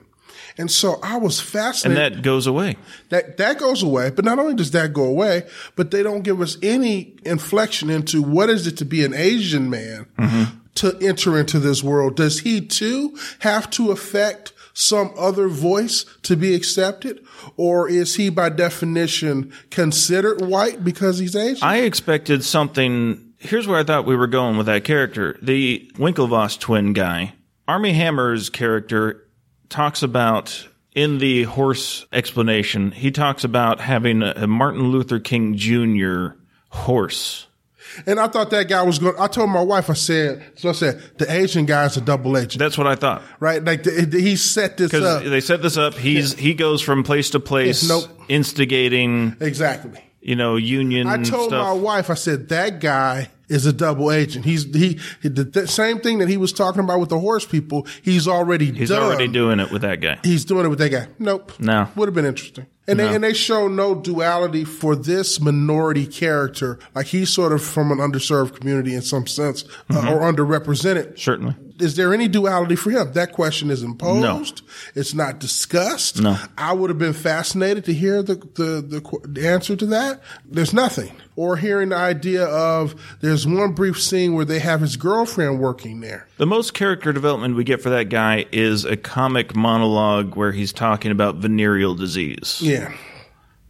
And 0.57 0.71
so 0.71 0.99
I 1.03 1.17
was 1.17 1.41
fascinated. 1.41 2.01
And 2.03 2.15
that 2.15 2.21
goes 2.21 2.47
away. 2.47 2.77
that 3.09 3.37
that 3.37 3.59
goes 3.59 3.83
away. 3.83 4.09
But 4.09 4.23
not 4.23 4.39
only 4.39 4.53
does 4.53 4.71
that 4.71 4.93
go 4.93 5.03
away, 5.03 5.43
but 5.75 5.91
they 5.91 6.01
don't 6.01 6.21
give 6.21 6.39
us 6.39 6.57
any 6.63 7.15
inflection 7.25 7.89
into 7.89 8.21
what 8.21 8.49
is 8.49 8.65
it 8.67 8.77
to 8.77 8.85
be 8.85 9.03
an 9.03 9.13
Asian 9.13 9.69
man 9.69 10.05
mm-hmm. 10.17 10.57
to 10.75 10.97
enter 11.01 11.37
into 11.37 11.59
this 11.59 11.83
world. 11.83 12.15
Does 12.15 12.39
he 12.41 12.61
too 12.61 13.17
have 13.39 13.69
to 13.71 13.91
affect 13.91 14.53
some 14.73 15.13
other 15.17 15.47
voice 15.47 16.05
to 16.23 16.35
be 16.35 16.53
accepted? 16.53 17.25
Or 17.57 17.89
is 17.89 18.15
he 18.15 18.29
by 18.29 18.49
definition 18.49 19.51
considered 19.71 20.41
white 20.41 20.83
because 20.83 21.19
he's 21.19 21.35
Asian? 21.35 21.67
I 21.67 21.79
expected 21.79 22.43
something. 22.43 23.33
Here's 23.39 23.67
where 23.67 23.79
I 23.79 23.83
thought 23.83 24.05
we 24.05 24.15
were 24.15 24.27
going 24.27 24.57
with 24.57 24.67
that 24.67 24.83
character. 24.83 25.37
The 25.41 25.91
Winklevoss 25.95 26.59
twin 26.59 26.93
guy, 26.93 27.33
Armie 27.67 27.93
Hammer's 27.93 28.49
character, 28.49 29.27
talks 29.69 30.03
about 30.03 30.67
in 30.93 31.17
the 31.17 31.43
horse 31.43 32.05
explanation, 32.13 32.91
he 32.91 33.11
talks 33.11 33.43
about 33.43 33.79
having 33.81 34.21
a, 34.23 34.47
Martin 34.47 34.91
Luther 34.91 35.19
King 35.19 35.55
Jr. 35.57 36.37
horse. 36.69 37.47
and 38.05 38.19
I 38.19 38.27
thought 38.27 38.49
that 38.51 38.69
guy 38.69 38.81
was 38.83 38.99
going, 38.99 39.15
I 39.19 39.27
told 39.27 39.49
my 39.49 39.61
wife, 39.61 39.89
I 39.89 39.93
said, 39.93 40.43
so 40.55 40.69
I 40.69 40.71
said, 40.73 41.01
the 41.17 41.29
Asian 41.31 41.65
guy's 41.65 41.97
a 41.97 42.01
double 42.01 42.37
agent, 42.37 42.59
That's 42.59 42.77
what 42.77 42.87
I 42.87 42.95
thought. 42.95 43.23
right? 43.39 43.63
Like 43.63 43.83
the, 43.83 43.91
he 44.19 44.35
set 44.35 44.77
this 44.77 44.93
up. 44.93 45.23
they 45.23 45.41
set 45.41 45.61
this 45.61 45.75
up. 45.77 45.95
He's 45.95 46.33
he 46.33 46.53
goes 46.53 46.81
from 46.81 47.03
place 47.03 47.31
to 47.31 47.39
place, 47.39 47.87
Nope. 47.89 48.05
instigating, 48.29 49.35
Exactly. 49.41 49.99
you 50.21 50.35
know, 50.35 50.55
union 50.55 51.07
I 51.07 51.17
told 51.23 51.49
stuff. 51.49 51.61
my 51.67 51.73
wife, 51.73 52.09
I 52.09 52.13
said 52.15 52.49
that 52.49 52.79
guy 52.79 53.29
is 53.47 53.65
a 53.65 53.73
double 53.73 54.11
agent. 54.11 54.45
He's 54.45 54.63
he, 54.63 54.99
he 55.21 55.29
the, 55.29 55.43
the 55.43 55.67
same 55.67 55.99
thing 55.99 56.19
that 56.19 56.29
he 56.29 56.37
was 56.37 56.51
talking 56.53 56.81
about 56.83 56.99
with 56.99 57.09
the 57.09 57.19
horse 57.19 57.45
people. 57.45 57.87
He's 58.01 58.27
already 58.27 58.71
He's 58.71 58.89
done. 58.89 59.03
already 59.03 59.27
doing 59.27 59.59
it 59.59 59.71
with 59.71 59.81
that 59.83 60.01
guy. 60.01 60.19
He's 60.23 60.45
doing 60.45 60.65
it 60.65 60.69
with 60.69 60.79
that 60.79 60.89
guy. 60.91 61.07
Nope. 61.19 61.53
No. 61.59 61.87
Would 61.95 62.07
have 62.07 62.15
been 62.15 62.25
interesting. 62.25 62.67
And 62.87 62.99
they 62.99 63.15
and 63.15 63.23
they 63.23 63.33
show 63.33 63.67
no 63.67 63.95
duality 63.95 64.63
for 64.63 64.95
this 64.95 65.39
minority 65.41 66.05
character. 66.05 66.77
Like 66.93 67.07
he's 67.07 67.31
sort 67.31 67.51
of 67.51 67.63
from 67.63 67.91
an 67.91 67.97
underserved 67.97 68.59
community 68.59 68.93
in 68.93 69.01
some 69.01 69.25
sense, 69.25 69.63
Mm-hmm. 69.89 70.07
uh, 70.07 70.13
or 70.13 70.19
underrepresented. 70.31 71.17
Certainly. 71.19 71.55
Is 71.79 71.95
there 71.95 72.13
any 72.13 72.27
duality 72.27 72.75
for 72.75 72.91
him? 72.91 73.11
That 73.13 73.33
question 73.33 73.69
is 73.69 73.83
imposed. 73.83 74.21
No. 74.21 74.69
It's 74.95 75.13
not 75.13 75.39
discussed. 75.39 76.21
No. 76.21 76.37
I 76.57 76.73
would 76.73 76.89
have 76.89 76.99
been 76.99 77.13
fascinated 77.13 77.85
to 77.85 77.93
hear 77.93 78.23
the, 78.23 78.35
the, 78.35 78.81
the, 78.81 79.19
the 79.27 79.47
answer 79.47 79.75
to 79.75 79.85
that. 79.87 80.21
There's 80.45 80.73
nothing. 80.73 81.11
Or 81.35 81.57
hearing 81.57 81.89
the 81.89 81.97
idea 81.97 82.45
of 82.45 82.95
there's 83.19 83.45
one 83.45 83.73
brief 83.73 84.01
scene 84.01 84.35
where 84.35 84.45
they 84.45 84.59
have 84.59 84.79
his 84.81 84.95
girlfriend 84.95 85.59
working 85.59 85.99
there. 85.99 86.27
The 86.37 86.45
most 86.45 86.73
character 86.73 87.11
development 87.11 87.55
we 87.55 87.65
get 87.65 87.81
for 87.81 87.89
that 87.89 88.09
guy 88.09 88.45
is 88.51 88.85
a 88.85 88.95
comic 88.95 89.55
monologue 89.55 90.35
where 90.35 90.53
he's 90.53 90.71
talking 90.71 91.11
about 91.11 91.35
venereal 91.35 91.93
disease. 91.93 92.59
Yeah. 92.61 92.93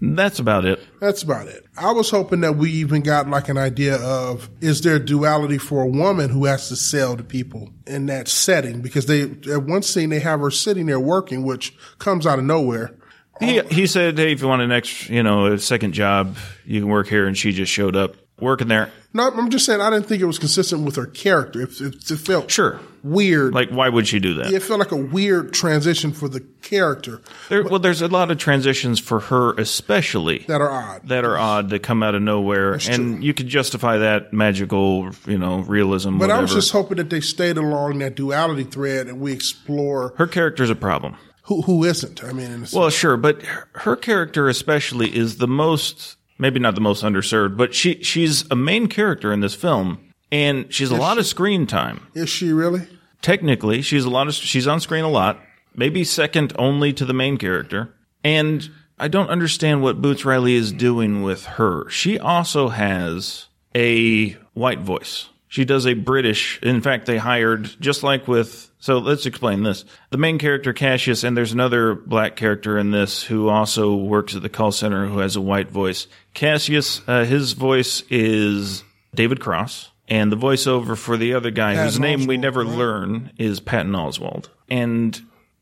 That's 0.01 0.39
about 0.39 0.65
it. 0.65 0.79
That's 0.99 1.23
about 1.23 1.47
it. 1.47 1.65
I 1.77 1.91
was 1.91 2.09
hoping 2.09 2.41
that 2.41 2.57
we 2.57 2.69
even 2.71 3.01
got 3.01 3.29
like 3.29 3.47
an 3.47 3.57
idea 3.57 3.95
of 3.95 4.49
is 4.59 4.81
there 4.81 4.99
duality 4.99 5.57
for 5.57 5.83
a 5.83 5.87
woman 5.87 6.29
who 6.29 6.45
has 6.45 6.67
to 6.69 6.75
sell 6.75 7.15
to 7.15 7.23
people 7.23 7.69
in 7.87 8.05
that 8.07 8.27
setting? 8.27 8.81
Because 8.81 9.05
they 9.05 9.21
at 9.21 9.63
one 9.63 9.83
scene 9.83 10.09
they 10.09 10.19
have 10.19 10.41
her 10.41 10.51
sitting 10.51 10.85
there 10.87 10.99
working, 10.99 11.43
which 11.43 11.75
comes 11.97 12.27
out 12.27 12.39
of 12.39 12.45
nowhere. 12.45 12.95
He 13.39 13.61
he 13.63 13.87
said, 13.87 14.17
"Hey, 14.17 14.33
if 14.33 14.41
you 14.41 14.47
want 14.47 14.61
an 14.61 14.71
extra, 14.71 15.15
you 15.15 15.23
know, 15.23 15.47
a 15.47 15.59
second 15.59 15.93
job, 15.93 16.37
you 16.65 16.81
can 16.81 16.89
work 16.89 17.07
here." 17.07 17.25
And 17.25 17.37
she 17.37 17.51
just 17.51 17.71
showed 17.71 17.95
up 17.95 18.15
working 18.39 18.67
there. 18.67 18.91
No, 19.13 19.29
I'm 19.31 19.49
just 19.49 19.65
saying 19.65 19.79
I 19.79 19.89
didn't 19.89 20.07
think 20.07 20.21
it 20.21 20.25
was 20.25 20.37
consistent 20.39 20.83
with 20.83 20.97
her 20.97 21.05
character. 21.05 21.61
It, 21.61 21.79
it, 21.79 22.11
it 22.11 22.17
felt 22.17 22.51
Sure. 22.51 22.81
weird. 23.01 23.53
Like, 23.53 23.69
why 23.69 23.87
would 23.87 24.07
she 24.09 24.19
do 24.19 24.33
that? 24.35 24.51
it 24.51 24.61
felt 24.61 24.79
like 24.79 24.91
a 24.91 24.97
weird 24.97 25.53
transition 25.53 26.11
for 26.11 26.27
the 26.27 26.41
character 26.61 27.21
There, 27.47 27.63
well, 27.63 27.79
there's 27.79 28.01
a 28.01 28.09
lot 28.09 28.31
of 28.31 28.37
transitions 28.37 28.99
for 28.99 29.21
her, 29.21 29.53
especially 29.53 30.39
that 30.49 30.59
are 30.59 30.69
odd. 30.69 31.07
that 31.07 31.23
are 31.23 31.37
odd 31.37 31.69
that 31.69 31.79
come 31.83 32.03
out 32.03 32.13
of 32.15 32.21
nowhere, 32.23 32.77
and 32.89 33.23
you 33.23 33.33
could 33.33 33.47
justify 33.47 33.99
that 33.99 34.33
magical, 34.33 35.11
you 35.27 35.37
know, 35.37 35.59
realism. 35.59 36.17
But 36.17 36.25
whatever. 36.27 36.39
I 36.39 36.41
was 36.41 36.53
just 36.53 36.71
hoping 36.71 36.97
that 36.97 37.09
they 37.09 37.21
stayed 37.21 37.57
along 37.57 37.99
that 37.99 38.15
duality 38.15 38.63
thread 38.65 39.07
and 39.07 39.21
we 39.21 39.31
explore 39.31 40.13
her 40.17 40.27
character's 40.27 40.69
a 40.69 40.75
problem. 40.75 41.15
who 41.43 41.61
who 41.61 41.83
isn't. 41.85 42.21
I 42.23 42.33
mean, 42.33 42.51
in 42.51 42.63
a 42.63 42.67
Well, 42.73 42.89
sure, 42.89 43.15
but 43.15 43.41
her 43.75 43.95
character 43.95 44.49
especially 44.49 45.15
is 45.15 45.37
the 45.37 45.47
most 45.47 46.14
maybe 46.37 46.59
not 46.59 46.75
the 46.75 46.81
most 46.81 47.03
underserved, 47.03 47.57
but 47.57 47.73
she 47.73 48.03
she's 48.03 48.49
a 48.51 48.55
main 48.55 48.87
character 48.87 49.31
in 49.31 49.39
this 49.39 49.55
film 49.55 49.99
and 50.31 50.73
she's 50.73 50.91
a 50.91 50.95
lot 50.95 51.17
of 51.17 51.25
screen 51.25 51.67
time. 51.67 52.07
is 52.13 52.29
she 52.29 52.51
really? 52.51 52.87
Technically, 53.21 53.81
she's 53.81 54.05
a 54.05 54.09
lot 54.09 54.27
of 54.27 54.33
she's 54.33 54.67
on 54.67 54.79
screen 54.79 55.03
a 55.03 55.09
lot, 55.09 55.39
maybe 55.75 56.03
second 56.03 56.53
only 56.57 56.93
to 56.93 57.05
the 57.05 57.13
main 57.13 57.37
character. 57.37 57.93
And 58.23 58.69
I 58.99 59.07
don't 59.07 59.29
understand 59.29 59.81
what 59.81 60.01
Boots 60.01 60.25
Riley 60.25 60.55
is 60.55 60.71
doing 60.71 61.23
with 61.23 61.45
her. 61.45 61.89
She 61.89 62.19
also 62.19 62.69
has 62.69 63.47
a 63.73 64.31
white 64.53 64.79
voice. 64.79 65.29
She 65.55 65.63
does 65.63 65.88
a 65.88 65.93
British. 65.93 66.59
In 66.62 66.81
fact, 66.81 67.05
they 67.05 67.15
hired 67.15 67.77
just 67.79 68.03
like 68.03 68.27
with. 68.27 68.69
So 68.79 68.97
let's 68.97 69.25
explain 69.25 69.63
this. 69.63 69.85
The 70.09 70.17
main 70.17 70.38
character 70.38 70.74
Cassius, 70.74 71.24
and 71.24 71.38
there's 71.38 71.53
another 71.53 71.95
black 71.95 72.35
character 72.35 72.77
in 72.77 72.91
this 72.91 73.24
who 73.24 73.47
also 73.47 73.95
works 73.95 74.35
at 74.35 74.41
the 74.41 74.50
call 74.50 74.74
center 74.74 75.07
who 75.07 75.19
has 75.19 75.38
a 75.38 75.41
white 75.41 75.71
voice. 75.71 76.07
Cassius, 76.33 77.01
uh, 77.07 77.24
his 77.24 77.53
voice 77.53 78.03
is 78.09 78.83
David 79.15 79.39
Cross, 79.39 79.91
and 80.09 80.29
the 80.29 80.35
voiceover 80.35 80.97
for 80.97 81.15
the 81.15 81.33
other 81.35 81.51
guy, 81.51 81.75
whose 81.75 81.97
Patton 81.97 82.01
name 82.01 82.27
we 82.27 82.35
never 82.35 82.65
right? 82.65 82.77
learn, 82.77 83.31
is 83.38 83.62
Patton 83.62 83.93
Oswalt. 83.93 84.50
And 84.67 85.17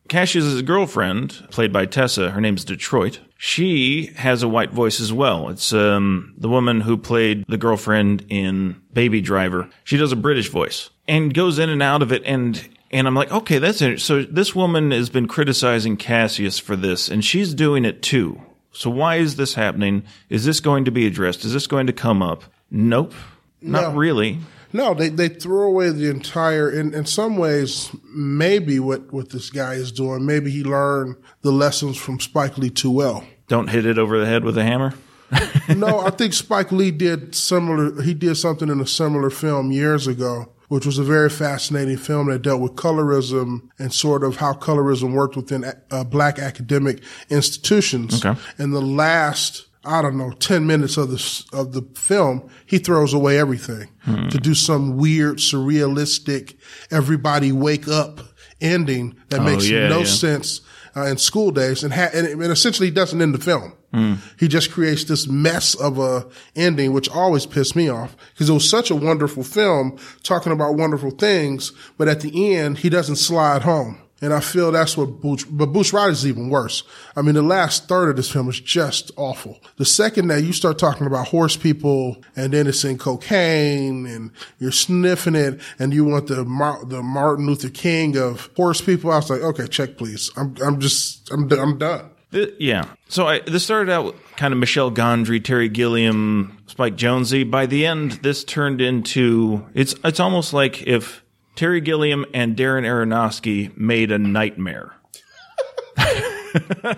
Cassius's 0.10 0.64
girlfriend, 0.64 1.50
played 1.52 1.72
by 1.72 1.86
Tessa, 1.86 2.32
her 2.32 2.42
name's 2.42 2.66
Detroit. 2.66 3.20
She 3.46 4.06
has 4.16 4.42
a 4.42 4.48
white 4.48 4.72
voice 4.72 5.02
as 5.02 5.12
well. 5.12 5.50
It's 5.50 5.74
um, 5.74 6.34
the 6.38 6.48
woman 6.48 6.80
who 6.80 6.96
played 6.96 7.44
the 7.50 7.58
girlfriend 7.58 8.26
in 8.30 8.82
Baby 8.94 9.20
Driver. 9.20 9.70
She 9.84 9.98
does 9.98 10.14
a 10.14 10.16
British 10.16 10.48
voice 10.48 10.92
and 11.10 11.34
goes 11.34 11.60
in 11.60 11.68
and 11.70 11.84
out 11.84 12.02
of 12.02 12.14
it. 12.14 12.24
And 12.26 12.66
and 12.90 13.06
I'm 13.06 13.16
like, 13.16 13.34
okay, 13.34 13.58
that's 13.58 13.82
it. 13.82 14.00
So 14.00 14.24
this 14.24 14.56
woman 14.56 14.92
has 14.92 15.10
been 15.10 15.28
criticizing 15.28 15.98
Cassius 15.98 16.58
for 16.58 16.78
this, 16.78 17.10
and 17.10 17.26
she's 17.26 17.54
doing 17.54 17.84
it 17.84 18.02
too. 18.02 18.42
So 18.72 18.90
why 18.90 19.18
is 19.18 19.36
this 19.36 19.56
happening? 19.56 20.04
Is 20.30 20.46
this 20.46 20.62
going 20.62 20.86
to 20.86 20.92
be 20.92 21.06
addressed? 21.06 21.44
Is 21.44 21.52
this 21.52 21.68
going 21.68 21.88
to 21.88 21.94
come 21.94 22.22
up? 22.24 22.46
Nope, 22.72 23.14
not 23.62 23.92
No. 23.92 24.00
really. 24.00 24.40
No, 24.72 24.94
they 24.94 25.10
they 25.10 25.28
throw 25.28 25.68
away 25.68 25.90
the 25.90 26.10
entire. 26.10 26.70
In 26.72 26.94
in 26.94 27.06
some 27.06 27.36
ways, 27.36 27.90
maybe 28.06 28.80
what 28.80 29.12
what 29.12 29.32
this 29.32 29.50
guy 29.50 29.74
is 29.74 29.92
doing. 29.92 30.26
Maybe 30.26 30.50
he 30.50 30.64
learned 30.64 31.18
the 31.42 31.52
lessons 31.52 31.98
from 31.98 32.22
Spike 32.22 32.58
Lee 32.58 32.70
too 32.70 32.90
well. 32.90 33.26
Don't 33.48 33.68
hit 33.68 33.86
it 33.86 33.98
over 33.98 34.20
the 34.20 34.26
head 34.26 34.44
with 34.44 34.58
a 34.58 34.64
hammer. 34.64 34.94
no, 35.76 36.02
I 36.02 36.10
think 36.12 36.34
Spike 36.34 36.72
Lee 36.72 36.92
did 36.92 37.36
similar. 37.36 38.02
He 38.02 38.14
did 38.14 38.36
something 38.36 38.70
in 38.70 38.80
a 38.80 38.88
similar 38.88 39.30
film 39.30 39.72
years 39.72 40.08
ago, 40.08 40.52
which 40.68 40.86
was 40.86 41.00
a 41.00 41.04
very 41.04 41.30
fascinating 41.30 41.98
film 41.98 42.30
that 42.30 42.42
dealt 42.42 42.62
with 42.62 42.76
colorism 42.76 43.70
and 43.80 43.94
sort 43.94 44.24
of 44.24 44.38
how 44.38 44.54
colorism 44.54 45.14
worked 45.14 45.36
within 45.36 45.66
uh, 45.92 46.04
black 46.04 46.40
academic 46.40 47.02
institutions. 47.30 48.24
Okay. 48.24 48.40
In 48.60 48.72
the 48.72 48.82
last, 48.82 49.66
I 49.86 50.02
don't 50.02 50.18
know, 50.18 50.32
ten 50.34 50.68
minutes 50.68 50.98
of 50.98 51.10
the 51.10 51.46
of 51.52 51.74
the 51.74 51.82
film, 51.96 52.50
he 52.66 52.78
throws 52.78 53.14
away 53.14 53.40
everything 53.40 53.90
to 54.30 54.38
do 54.38 54.54
some 54.54 54.98
weird, 54.98 55.38
surrealistic, 55.38 56.58
everybody 56.92 57.52
wake 57.52 57.88
up 57.88 58.20
ending 58.62 59.16
that 59.30 59.42
makes 59.42 59.68
yeah, 59.68 59.88
no 59.90 60.00
yeah. 60.00 60.06
sense 60.06 60.62
uh, 60.96 61.04
in 61.06 61.18
School 61.18 61.52
Daze, 61.52 61.84
and, 61.84 61.94
ha- 61.94 62.10
and 62.14 62.28
it, 62.28 62.52
essentially 62.52 62.92
doesn't 62.92 63.22
end 63.22 63.34
the 63.34 63.40
film. 63.40 63.74
He 64.40 64.48
just 64.48 64.72
creates 64.72 65.04
this 65.04 65.28
mess 65.28 65.76
of 65.76 66.00
a 66.00 66.26
ending, 66.56 66.94
which 66.94 67.08
always 67.10 67.46
pissed 67.46 67.76
me 67.76 67.90
off 67.90 68.16
because 68.34 68.50
it 68.50 68.54
was 68.54 68.68
such 68.68 68.90
a 68.90 68.96
wonderful 68.96 69.44
film 69.44 70.00
talking 70.24 70.52
about 70.52 70.74
wonderful 70.76 71.12
things, 71.12 71.72
but 71.98 72.08
at 72.08 72.22
the 72.22 72.56
end 72.56 72.80
he 72.80 72.90
doesn't 72.90 73.18
slide 73.18 73.62
home. 73.62 74.00
And 74.24 74.34
I 74.34 74.40
feel 74.40 74.72
that's 74.72 74.96
what 74.96 75.20
but 75.20 75.66
Boots 75.66 75.94
is 75.94 76.26
even 76.26 76.50
worse. 76.50 76.84
I 77.14 77.22
mean, 77.22 77.36
the 77.36 77.42
last 77.42 77.90
third 77.90 78.08
of 78.08 78.16
this 78.16 78.32
film 78.32 78.48
is 78.48 78.58
just 78.58 79.12
awful. 79.18 79.60
The 79.76 79.84
second 79.84 80.30
that 80.30 80.44
you 80.44 80.54
start 80.54 80.80
talking 80.80 81.06
about 81.06 81.28
horse 81.28 81.58
people 81.58 82.24
and 82.34 82.54
then 82.54 82.66
it's 82.66 82.86
in 82.86 82.98
cocaine 82.98 84.06
and 84.06 84.32
you're 84.60 84.72
sniffing 84.72 85.36
it 85.36 85.60
and 85.78 85.94
you 85.94 86.06
want 86.06 86.28
the, 86.28 86.36
the 86.88 87.04
Martin 87.04 87.48
Luther 87.48 87.68
King 87.68 88.16
of 88.16 88.50
horse 88.56 88.80
people, 88.80 89.12
I 89.12 89.18
was 89.18 89.30
like, 89.30 89.42
okay, 89.42 89.68
check 89.68 89.98
please. 89.98 90.32
I'm, 90.38 90.56
I'm 90.64 90.80
just, 90.80 91.30
I'm, 91.30 91.52
I'm 91.52 91.78
done. 91.78 92.10
Yeah. 92.60 92.86
So 93.10 93.28
I, 93.28 93.40
this 93.42 93.66
started 93.66 93.92
out 93.92 94.16
kind 94.38 94.54
of 94.54 94.58
Michel 94.58 94.90
Gondry, 94.90 95.44
Terry 95.44 95.68
Gilliam, 95.68 96.64
Spike 96.68 96.96
Jonesy. 96.96 97.44
By 97.44 97.66
the 97.66 97.86
end, 97.86 98.14
this 98.24 98.46
turned 98.46 98.80
into 98.80 99.66
it's 99.74 99.94
it's 100.06 100.22
almost 100.22 100.54
like 100.54 100.82
if 100.88 101.24
Terry 101.56 101.82
Gilliam 101.82 102.26
and 102.34 102.56
Darren 102.56 102.84
Aronofsky 102.84 103.76
made 103.78 104.12
a 104.12 104.18
nightmare. 104.18 104.94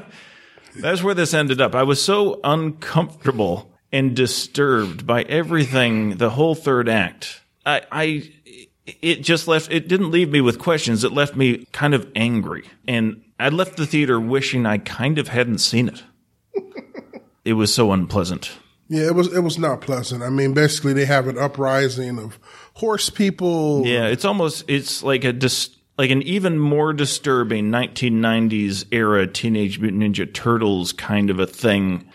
That's 0.75 1.03
where 1.03 1.13
this 1.13 1.33
ended 1.33 1.61
up. 1.61 1.75
I 1.75 1.83
was 1.83 2.03
so 2.03 2.39
uncomfortable 2.43 3.71
and 3.91 4.15
disturbed 4.15 5.07
by 5.07 5.23
everything, 5.23 6.17
the 6.17 6.31
whole 6.31 6.55
third 6.55 6.89
act. 6.89 7.41
I, 7.65 7.81
I 7.91 8.33
it 8.85 9.21
just 9.21 9.47
left, 9.47 9.71
it 9.71 9.87
didn't 9.87 10.11
leave 10.11 10.29
me 10.29 10.41
with 10.41 10.59
questions. 10.59 11.03
It 11.03 11.11
left 11.11 11.35
me 11.35 11.65
kind 11.71 11.93
of 11.93 12.09
angry. 12.15 12.65
And 12.87 13.23
I 13.39 13.49
left 13.49 13.77
the 13.77 13.85
theater 13.85 14.19
wishing 14.19 14.65
I 14.65 14.77
kind 14.77 15.17
of 15.17 15.29
hadn't 15.29 15.59
seen 15.59 15.89
it. 15.89 16.03
it 17.45 17.53
was 17.53 17.73
so 17.73 17.91
unpleasant. 17.91 18.51
Yeah, 18.87 19.07
it 19.07 19.15
was 19.15 19.33
it 19.33 19.39
was 19.39 19.57
not 19.57 19.81
pleasant. 19.81 20.21
I 20.21 20.29
mean, 20.29 20.53
basically, 20.53 20.93
they 20.93 21.05
have 21.05 21.27
an 21.27 21.39
uprising 21.39 22.19
of 22.19 22.37
horse 22.75 23.09
people. 23.09 23.83
Yeah, 23.85 24.07
it's 24.07 24.25
almost, 24.25 24.65
it's 24.67 25.01
like 25.03 25.23
a 25.23 25.33
dis- 25.33 25.75
like 25.97 26.11
an 26.11 26.21
even 26.23 26.59
more 26.59 26.93
disturbing 26.93 27.71
1990s 27.71 28.85
era 28.91 29.25
Teenage 29.27 29.79
Mutant 29.79 30.03
Ninja 30.03 30.31
Turtles 30.31 30.91
kind 30.93 31.29
of 31.29 31.39
a 31.39 31.47
thing. 31.47 32.09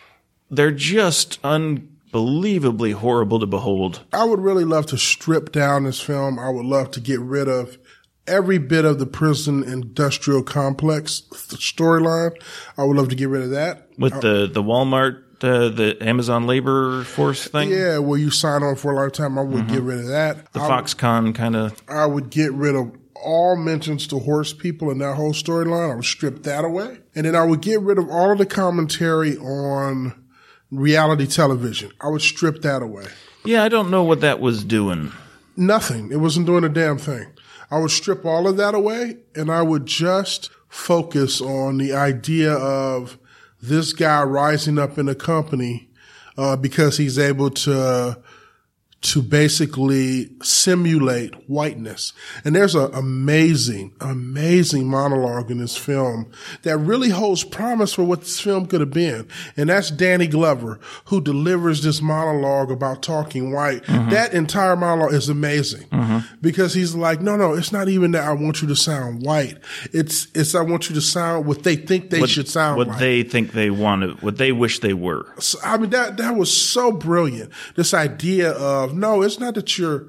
They're 0.51 0.71
just 0.71 1.39
unbelievably 1.43 2.93
horrible 2.93 3.41
to 3.41 3.47
behold. 3.47 4.05
I 4.13 4.25
would 4.25 4.41
really 4.41 4.65
love 4.65 4.87
to 4.87 4.99
strip 4.99 5.53
down 5.53 5.85
this 5.85 6.01
film. 6.01 6.39
I 6.39 6.51
would 6.51 6.67
love 6.67 6.91
to 6.93 7.01
get 7.01 7.21
rid 7.21 7.49
of 7.49 7.79
every 8.27 8.59
bit 8.59 8.85
of 8.85 8.99
the 8.99 9.07
prison 9.07 9.65
industrial 9.65 10.43
complex 10.43 11.23
storyline. 11.31 12.33
I 12.77 12.85
would 12.85 12.97
love 12.97 13.09
to 13.09 13.15
get 13.17 13.29
rid 13.29 13.43
of 13.43 13.51
that. 13.51 13.89
With 13.99 14.15
uh, 14.15 14.21
the, 14.21 14.51
the 14.53 14.63
Walmart, 14.63 15.23
uh, 15.43 15.69
the 15.69 15.97
Amazon 16.01 16.47
labor 16.47 17.05
force 17.05 17.47
thing, 17.47 17.71
Yeah, 17.71 17.99
well, 17.99 18.19
you 18.19 18.31
sign 18.31 18.63
on 18.63 18.77
for 18.77 18.93
a 18.93 18.97
lifetime, 18.97 19.39
I 19.39 19.43
would 19.43 19.69
get 19.69 19.83
rid 19.83 20.01
of 20.01 20.07
that. 20.09 20.37
Mm-hmm. 20.37 20.59
the 20.59 20.65
I, 20.65 20.69
Foxconn 20.69 21.35
kind 21.35 21.57
of. 21.57 21.83
I 21.89 22.07
would 22.07 22.31
get 22.31 22.53
rid 22.53 22.75
of 22.75 22.93
all 23.15 23.57
mentions 23.57 24.07
to 24.09 24.19
horse 24.19 24.53
people 24.53 24.91
in 24.91 24.99
that 24.99 25.15
whole 25.17 25.33
storyline. 25.33 25.93
I 25.93 25.95
would 25.95 26.05
strip 26.05 26.43
that 26.45 26.65
away. 26.65 26.99
And 27.15 27.27
then 27.27 27.37
I 27.37 27.45
would 27.45 27.61
get 27.61 27.81
rid 27.81 27.99
of 27.99 28.09
all 28.09 28.33
of 28.33 28.39
the 28.39 28.47
commentary 28.47 29.37
on 29.37 30.15
reality 30.71 31.27
television. 31.27 31.93
I 32.01 32.09
would 32.09 32.23
strip 32.23 32.63
that 32.63 32.83
away. 32.83 33.07
Yeah, 33.45 33.63
I 33.63 33.69
don't 33.69 33.91
know 33.91 34.03
what 34.03 34.21
that 34.21 34.41
was 34.41 34.65
doing. 34.65 35.13
Nothing. 35.57 36.13
It 36.13 36.17
wasn't 36.17 36.47
doing 36.47 36.65
a 36.65 36.69
damn 36.69 36.99
thing. 36.99 37.27
I 37.71 37.79
would 37.79 37.91
strip 37.91 38.25
all 38.25 38.49
of 38.49 38.57
that 38.57 38.75
away 38.75 39.19
and 39.35 39.51
I 39.51 39.63
would 39.63 39.87
just 39.87 40.51
focus 40.69 41.41
on 41.41 41.79
the 41.79 41.93
idea 41.93 42.53
of 42.53 43.19
this 43.63 43.93
guy 43.93 44.23
rising 44.23 44.79
up 44.79 44.99
in 44.99 45.09
a 45.09 45.15
company 45.15 45.89
uh, 46.37 46.57
because 46.57 46.97
he's 46.97 47.19
able 47.19 47.51
to 47.51 48.17
to 49.03 49.23
basically 49.23 50.29
simulate 50.43 51.33
whiteness. 51.49 52.13
And 52.45 52.55
there's 52.55 52.75
an 52.75 52.93
amazing, 52.95 53.95
amazing 53.99 54.89
monologue 54.89 55.51
in 55.51 55.59
this 55.59 55.77
film 55.77 56.31
that 56.63 56.77
really 56.77 57.09
holds 57.09 57.43
promise 57.43 57.95
for 57.95 58.05
what 58.05 58.21
this 58.21 58.39
film 58.39 58.67
could 58.67 58.81
have 58.81 58.91
been. 58.91 59.27
And 59.57 59.71
that's 59.71 59.91
Danny 59.91 60.27
Glover, 60.27 60.81
who 61.07 61.23
delivers 61.23 61.83
this 61.83 62.03
monologue 62.03 62.71
about 62.71 63.03
talking 63.03 63.53
white. 63.53 63.85
Mm-hmm. 63.85 64.11
That 64.11 64.35
entire 64.35 64.77
monologue 64.77 65.15
is 65.15 65.31
amazing 65.31 65.89
mm-hmm. 65.89 66.19
because 66.43 66.75
he's 66.75 66.95
like, 66.95 67.23
no, 67.23 67.37
no, 67.37 67.55
it's 67.55 67.73
not 67.73 67.89
even 67.89 68.11
that 68.11 68.25
I 68.25 68.33
want 68.35 68.61
you 68.61 68.69
to 68.69 68.77
sound 68.77 69.23
white. 69.23 69.57
It's, 69.95 70.29
it's 70.35 70.55
I 70.55 70.61
want 70.61 70.91
you 70.91 70.95
to 70.97 71.01
sound 71.01 71.47
what 71.47 71.63
they 71.63 71.77
think 71.77 72.11
they 72.11 72.21
What, 72.21 72.29
should 72.29 72.49
sound 72.49 72.79
like. 72.79 72.87
what 72.87 72.93
like. 72.93 73.01
they 73.01 73.23
think 73.23 73.53
they 73.53 73.71
want 73.71 74.03
to, 74.03 74.11
what 74.23 74.37
they 74.37 74.53
wish 74.53 74.81
they 74.81 74.95
were. 74.95 75.27
So, 75.39 75.59
I 75.65 75.79
mean, 75.79 75.89
that, 75.91 76.19
that 76.19 76.37
was 76.37 76.53
so 76.53 76.93
brilliant. 76.93 77.51
This 77.77 77.95
idea 77.95 78.51
of, 78.51 78.90
no, 78.95 79.23
it's 79.23 79.39
not 79.39 79.55
that 79.55 79.79
you're, 79.79 80.07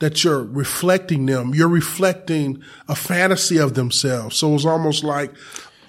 that 0.00 0.24
you're 0.24 0.42
reflecting 0.42 1.26
them. 1.26 1.54
You're 1.54 1.68
reflecting 1.68 2.62
a 2.88 2.94
fantasy 2.94 3.58
of 3.58 3.74
themselves. 3.74 4.36
So 4.36 4.54
it's 4.54 4.64
almost 4.64 5.04
like 5.04 5.32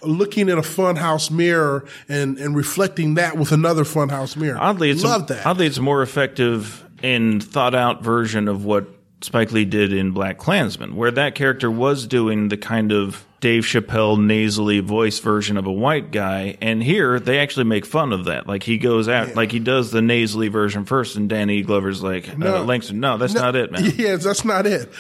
looking 0.02 0.50
in 0.50 0.58
a 0.58 0.62
funhouse 0.62 1.32
mirror 1.32 1.86
and, 2.08 2.38
and 2.38 2.56
reflecting 2.56 3.16
that 3.16 3.38
with 3.38 3.52
another 3.52 3.84
funhouse 3.84 4.36
mirror. 4.36 4.58
Oddly, 4.60 4.92
it's 4.92 5.04
Love 5.04 5.24
a, 5.24 5.34
that. 5.34 5.46
Oddly, 5.46 5.68
it's 5.68 5.78
a 5.78 5.82
more 5.82 6.02
effective 6.02 6.84
and 7.04 7.44
thought 7.44 7.76
out 7.76 8.04
version 8.04 8.48
of 8.48 8.66
what 8.66 8.88
Spike 9.22 9.52
Lee 9.52 9.66
did 9.66 9.92
in 9.92 10.12
Black 10.12 10.38
Klansman, 10.38 10.96
where 10.96 11.12
that 11.12 11.36
character 11.36 11.70
was 11.72 12.06
doing 12.06 12.50
the 12.50 12.58
kind 12.58 12.92
of 12.92 13.26
Dave 13.46 13.62
Chappelle 13.62 14.20
nasally 14.20 14.80
voice 14.80 15.20
version 15.20 15.56
of 15.56 15.68
a 15.68 15.72
white 15.72 16.10
guy, 16.10 16.58
and 16.62 16.82
here 16.82 17.20
they 17.20 17.38
actually 17.38 17.66
make 17.66 17.86
fun 17.86 18.12
of 18.12 18.26
that. 18.26 18.48
Like 18.48 18.64
he 18.64 18.80
goes 18.80 19.08
out, 19.08 19.36
like 19.36 19.52
he 19.52 19.60
does 19.60 19.92
the 19.92 20.02
nasally 20.02 20.48
version 20.48 20.84
first, 20.84 21.16
and 21.16 21.30
Danny 21.30 21.62
Glover's 21.62 22.02
like, 22.02 22.36
No. 22.40 22.56
uh, 22.56 22.64
Langston, 22.64 23.00
no, 23.00 23.18
that's 23.20 23.36
not 23.36 23.56
it, 23.56 23.72
man. 23.72 23.84
Yeah, 23.98 24.16
that's 24.16 24.44
not 24.46 24.66
it. 24.66 24.92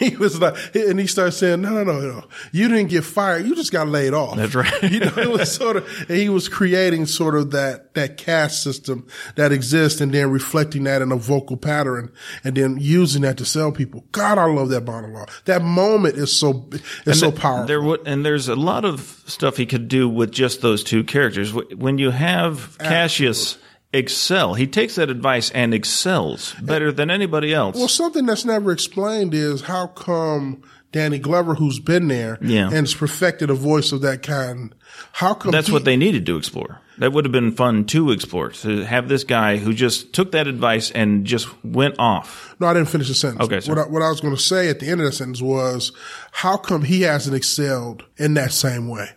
He 0.00 0.16
was 0.16 0.40
like, 0.40 0.56
and 0.74 0.98
he 0.98 1.06
starts 1.06 1.36
saying, 1.36 1.60
no, 1.60 1.70
no, 1.70 1.84
no, 1.84 2.00
no. 2.00 2.24
You 2.50 2.66
didn't 2.66 2.88
get 2.88 3.04
fired. 3.04 3.46
You 3.46 3.54
just 3.54 3.70
got 3.70 3.86
laid 3.86 4.14
off. 4.14 4.36
That's 4.36 4.56
right. 4.56 4.82
you 4.90 4.98
know, 4.98 5.12
it 5.16 5.30
was 5.30 5.52
sort 5.52 5.76
of, 5.76 5.86
and 6.08 6.18
he 6.18 6.28
was 6.28 6.48
creating 6.48 7.06
sort 7.06 7.36
of 7.36 7.52
that, 7.52 7.94
that 7.94 8.16
caste 8.16 8.64
system 8.64 9.06
that 9.36 9.52
exists 9.52 10.00
and 10.00 10.12
then 10.12 10.28
reflecting 10.32 10.82
that 10.84 11.02
in 11.02 11.12
a 11.12 11.16
vocal 11.16 11.56
pattern 11.56 12.10
and 12.42 12.56
then 12.56 12.78
using 12.80 13.22
that 13.22 13.36
to 13.38 13.44
sell 13.44 13.70
people. 13.70 14.04
God, 14.10 14.38
I 14.38 14.46
love 14.46 14.70
that 14.70 14.84
monologue. 14.84 15.30
That 15.44 15.62
moment 15.62 16.16
is 16.16 16.32
so, 16.32 16.68
is 17.06 17.20
so 17.20 17.30
th- 17.30 17.40
powerful. 17.40 17.91
Would, 17.92 18.06
and 18.08 18.24
there's 18.24 18.48
a 18.48 18.56
lot 18.56 18.84
of 18.84 19.00
stuff 19.26 19.56
he 19.56 19.66
could 19.66 19.88
do 19.88 20.08
with 20.08 20.32
just 20.32 20.60
those 20.60 20.82
two 20.84 21.04
characters. 21.04 21.52
When 21.52 21.98
you 21.98 22.10
have 22.10 22.76
uh, 22.80 22.84
Cassius 22.84 23.58
excel, 23.92 24.54
he 24.54 24.66
takes 24.66 24.96
that 24.96 25.10
advice 25.10 25.50
and 25.50 25.72
excels 25.74 26.54
better 26.62 26.90
than 26.92 27.10
anybody 27.10 27.52
else. 27.54 27.76
Well, 27.76 27.88
something 27.88 28.26
that's 28.26 28.44
never 28.44 28.72
explained 28.72 29.34
is 29.34 29.62
how 29.62 29.86
come 29.88 30.62
Danny 30.92 31.18
Glover, 31.18 31.54
who's 31.54 31.78
been 31.78 32.08
there 32.08 32.38
Yeah. 32.42 32.64
and 32.66 32.72
has 32.74 32.94
perfected 32.94 33.48
a 33.50 33.54
voice 33.54 33.92
of 33.92 34.02
that 34.02 34.22
kind, 34.22 34.74
how 35.12 35.34
come 35.34 35.52
That's 35.52 35.68
he- 35.68 35.72
what 35.72 35.84
they 35.84 35.96
needed 35.96 36.26
to 36.26 36.36
explore. 36.36 36.80
That 36.98 37.12
would 37.12 37.24
have 37.24 37.32
been 37.32 37.52
fun 37.52 37.86
to 37.86 38.10
explore. 38.10 38.50
To 38.50 38.84
have 38.84 39.08
this 39.08 39.24
guy 39.24 39.56
who 39.56 39.72
just 39.72 40.12
took 40.12 40.32
that 40.32 40.46
advice 40.46 40.90
and 40.90 41.24
just 41.24 41.48
went 41.64 41.96
off. 41.98 42.54
No, 42.60 42.66
I 42.66 42.74
didn't 42.74 42.90
finish 42.90 43.08
the 43.08 43.14
sentence. 43.14 43.50
Okay. 43.50 43.60
What 43.68 43.78
I, 43.78 43.88
what 43.88 44.02
I 44.02 44.10
was 44.10 44.20
going 44.20 44.36
to 44.36 44.40
say 44.40 44.68
at 44.68 44.80
the 44.80 44.88
end 44.88 45.00
of 45.00 45.06
the 45.06 45.12
sentence 45.12 45.40
was, 45.40 45.92
how 46.32 46.56
come 46.56 46.82
he 46.82 47.02
hasn't 47.02 47.34
excelled 47.34 48.04
in 48.18 48.34
that 48.34 48.52
same 48.52 48.88
way? 48.88 49.08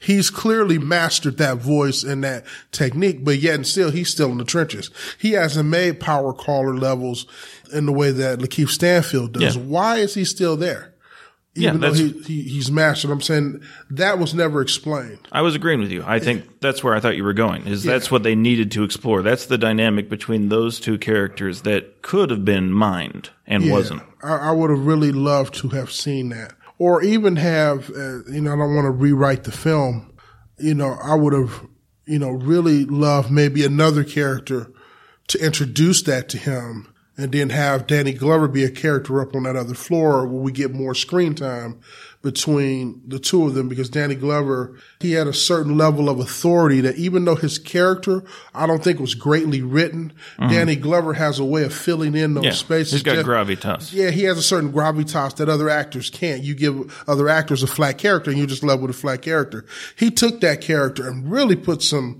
He's 0.00 0.30
clearly 0.30 0.78
mastered 0.78 1.36
that 1.36 1.58
voice 1.58 2.02
and 2.02 2.24
that 2.24 2.44
technique, 2.72 3.24
but 3.24 3.38
yet 3.38 3.54
and 3.54 3.66
still, 3.66 3.90
he's 3.90 4.08
still 4.08 4.32
in 4.32 4.38
the 4.38 4.44
trenches. 4.44 4.90
He 5.18 5.32
hasn't 5.32 5.68
made 5.68 6.00
power 6.00 6.32
caller 6.32 6.74
levels 6.74 7.26
in 7.72 7.86
the 7.86 7.92
way 7.92 8.10
that 8.10 8.40
Lakeith 8.40 8.70
Stanfield 8.70 9.34
does. 9.34 9.56
Yeah. 9.56 9.62
Why 9.62 9.98
is 9.98 10.14
he 10.14 10.24
still 10.24 10.56
there? 10.56 10.94
Yeah, 11.58 11.70
Even 11.70 11.80
though 11.80 11.92
he, 11.92 12.08
he, 12.10 12.42
he's 12.42 12.70
mastered. 12.70 13.10
I'm 13.10 13.20
saying 13.20 13.62
that 13.90 14.18
was 14.18 14.34
never 14.34 14.60
explained. 14.60 15.18
I 15.32 15.42
was 15.42 15.54
agreeing 15.54 15.80
with 15.80 15.90
you. 15.90 16.04
I 16.06 16.18
think 16.18 16.60
that's 16.60 16.82
where 16.84 16.94
I 16.94 17.00
thought 17.00 17.16
you 17.16 17.24
were 17.24 17.32
going. 17.32 17.66
Is 17.66 17.82
that's 17.82 18.10
what 18.10 18.22
they 18.22 18.34
needed 18.34 18.70
to 18.72 18.84
explore. 18.84 19.22
That's 19.22 19.46
the 19.46 19.58
dynamic 19.58 20.08
between 20.08 20.48
those 20.48 20.80
two 20.80 20.98
characters 20.98 21.62
that 21.62 22.02
could 22.02 22.30
have 22.30 22.44
been 22.44 22.70
mined 22.72 23.30
and 23.46 23.64
Yeah. 23.64 23.72
wasn't. 23.72 24.02
I, 24.22 24.36
I 24.36 24.50
would 24.52 24.70
have 24.70 24.86
really 24.86 25.12
loved 25.12 25.54
to 25.56 25.68
have 25.70 25.90
seen 25.92 26.28
that, 26.30 26.54
or 26.78 27.02
even 27.02 27.36
have, 27.36 27.90
uh, 27.90 28.24
you 28.30 28.40
know, 28.40 28.52
I 28.52 28.56
don't 28.56 28.74
want 28.74 28.86
to 28.86 28.90
rewrite 28.90 29.44
the 29.44 29.52
film. 29.52 30.12
You 30.58 30.74
know, 30.74 30.96
I 31.02 31.14
would 31.14 31.32
have, 31.32 31.66
you 32.06 32.18
know, 32.18 32.30
really 32.30 32.84
loved 32.84 33.30
maybe 33.30 33.64
another 33.64 34.02
character 34.04 34.70
to 35.28 35.44
introduce 35.44 36.02
that 36.02 36.28
to 36.30 36.38
him, 36.38 36.92
and 37.18 37.32
then 37.32 37.50
have 37.50 37.86
Danny 37.86 38.12
Glover 38.12 38.48
be 38.48 38.64
a 38.64 38.70
character 38.70 39.20
up 39.20 39.34
on 39.34 39.42
that 39.42 39.56
other 39.56 39.74
floor 39.74 40.26
where 40.26 40.40
we 40.40 40.52
get 40.52 40.72
more 40.72 40.94
screen 40.94 41.34
time 41.34 41.80
between 42.22 43.00
the 43.06 43.18
two 43.18 43.46
of 43.46 43.54
them 43.54 43.68
because 43.68 43.88
Danny 43.88 44.14
Glover, 44.16 44.76
he 45.00 45.12
had 45.12 45.26
a 45.28 45.32
certain 45.32 45.76
level 45.78 46.08
of 46.08 46.18
authority 46.18 46.80
that 46.80 46.96
even 46.96 47.24
though 47.24 47.36
his 47.36 47.58
character, 47.58 48.24
I 48.54 48.66
don't 48.66 48.82
think 48.82 48.98
was 48.98 49.14
greatly 49.14 49.62
written, 49.62 50.12
mm-hmm. 50.36 50.50
Danny 50.50 50.74
Glover 50.76 51.12
has 51.14 51.38
a 51.38 51.44
way 51.44 51.62
of 51.64 51.72
filling 51.72 52.16
in 52.16 52.34
those 52.34 52.44
Yeah, 52.44 52.50
spaces. 52.52 52.92
he's 52.94 53.02
got 53.02 53.14
just- 53.14 53.26
gravitas. 53.28 53.92
yeah, 53.92 54.10
he 54.10 54.24
has 54.24 54.36
a 54.36 54.42
certain 54.42 54.72
gravitas 54.72 55.36
that 55.36 55.48
other 55.48 55.68
actors 55.70 56.10
can't. 56.10 56.42
You 56.42 56.54
give 56.54 57.04
other 57.08 57.28
actors 57.28 57.62
a 57.62 57.68
flat 57.68 57.98
character 57.98 58.30
and 58.30 58.38
you 58.38 58.46
just 58.46 58.64
love 58.64 58.80
with 58.80 58.90
a 58.90 58.94
flat 58.94 59.22
character. 59.22 59.64
He 59.96 60.10
took 60.10 60.40
that 60.40 60.60
character 60.60 61.08
and 61.08 61.30
really 61.30 61.56
put 61.56 61.82
some, 61.82 62.18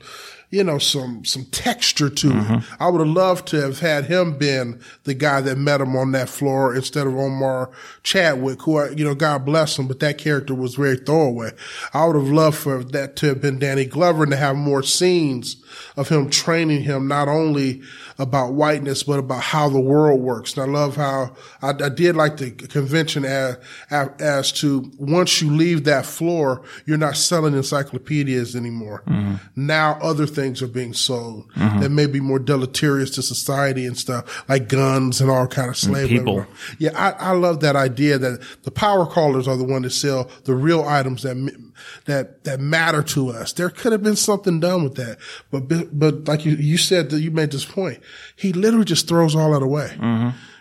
you 0.51 0.65
know, 0.65 0.79
some, 0.79 1.25
some 1.25 1.45
texture 1.47 2.09
to 2.09 2.31
it. 2.31 2.35
Mm-hmm. 2.35 2.83
I 2.83 2.89
would 2.89 3.07
have 3.07 3.15
loved 3.15 3.49
to 3.49 3.61
have 3.61 3.81
had 3.81 4.07
him 4.07 4.39
been 4.39 4.81
the 5.05 5.13
guy 5.13 5.43
that 5.43 5.59
met 5.59 5.83
him 5.83 5.95
on 5.95 6.13
that 6.13 6.31
floor 6.31 6.75
instead 6.75 7.07
of 7.07 7.15
Omar 7.15 7.71
Chadwick, 8.03 8.63
who, 8.63 8.79
I, 8.79 8.89
you 8.91 9.05
know, 9.05 9.15
God 9.15 9.45
bless 9.45 9.79
him, 9.79 9.87
but 9.87 10.01
that 10.01 10.17
character 10.17 10.55
was 10.55 10.77
very 10.77 10.97
throwaway. 10.97 11.51
I 11.93 12.07
would 12.07 12.17
have 12.17 12.31
loved 12.31 12.57
for 12.57 12.83
that 12.83 13.17
to 13.17 13.27
have 13.27 13.43
been 13.43 13.59
Danny 13.59 13.85
Glover 13.85 14.23
and 14.23 14.33
to 14.33 14.39
have 14.39 14.57
more 14.57 14.83
scenes 14.83 15.63
of 15.97 16.09
him 16.09 16.31
training 16.31 16.83
him 16.83 17.07
not 17.09 17.29
only 17.29 17.83
about 18.19 18.55
whiteness, 18.55 19.03
but 19.03 19.19
about 19.19 19.43
how 19.43 19.69
the 19.69 19.81
world 19.81 20.21
works. 20.21 20.57
And 20.57 20.63
I 20.63 20.73
love 20.73 20.97
how 20.97 21.37
I, 21.61 21.71
I 21.71 21.89
did 21.91 22.17
like 22.17 22.39
the 22.39 22.51
convention 22.51 23.27
as, 23.27 23.59
as 23.91 24.51
to 24.53 24.91
once 24.99 25.43
you 25.43 25.55
leave 25.55 25.85
that 25.85 26.07
floor, 26.07 26.63
you're 26.87 26.97
not 26.97 27.17
selling 27.17 27.55
encyclopedias 27.55 28.57
anymore. 28.57 29.03
Mm-hmm. 29.07 29.37
Now 29.55 29.99
other 30.01 30.27
things 30.27 30.38
are 30.38 30.66
being 30.68 30.92
sold 30.94 31.51
that 31.57 31.90
may 31.90 32.07
be 32.07 32.20
more 32.20 32.38
deleterious 32.38 33.11
to 33.11 33.22
society 33.22 33.85
and 33.87 33.96
stuff, 33.98 34.48
like 34.48 34.68
guns 34.68 35.20
and 35.20 35.31
all 35.31 35.46
kind 35.46 35.68
of 35.68 35.77
slavery. 35.77 36.18
people. 36.18 36.46
Yeah, 36.79 36.90
I, 36.94 37.31
I 37.31 37.33
love 37.33 37.61
that 37.61 37.77
idea 37.77 38.18
that 38.18 38.40
the 38.62 38.70
power 38.70 39.07
callers 39.07 39.48
are 39.48 39.57
the 39.57 39.64
one 39.64 39.83
that 39.83 39.90
sell 39.90 40.31
the 40.44 40.55
real 40.55 40.85
items 40.85 41.22
that 41.22 41.37
that 42.07 42.44
that 42.44 42.61
matter 42.61 43.03
to 43.03 43.31
us. 43.31 43.53
There 43.53 43.70
could 43.70 43.92
have 43.92 44.03
been 44.03 44.16
something 44.16 44.61
done 44.61 44.85
with 44.85 44.94
that, 44.94 45.18
but 45.51 45.68
but 45.98 46.29
like 46.29 46.44
you 46.44 46.53
you 46.53 46.79
said 46.79 47.11
that 47.11 47.20
you 47.20 47.31
made 47.31 47.51
this 47.51 47.64
point, 47.64 48.01
he 48.37 48.53
literally 48.53 48.85
just 48.85 49.09
throws 49.09 49.35
all 49.35 49.53
that 49.53 49.62
away. 49.62 49.96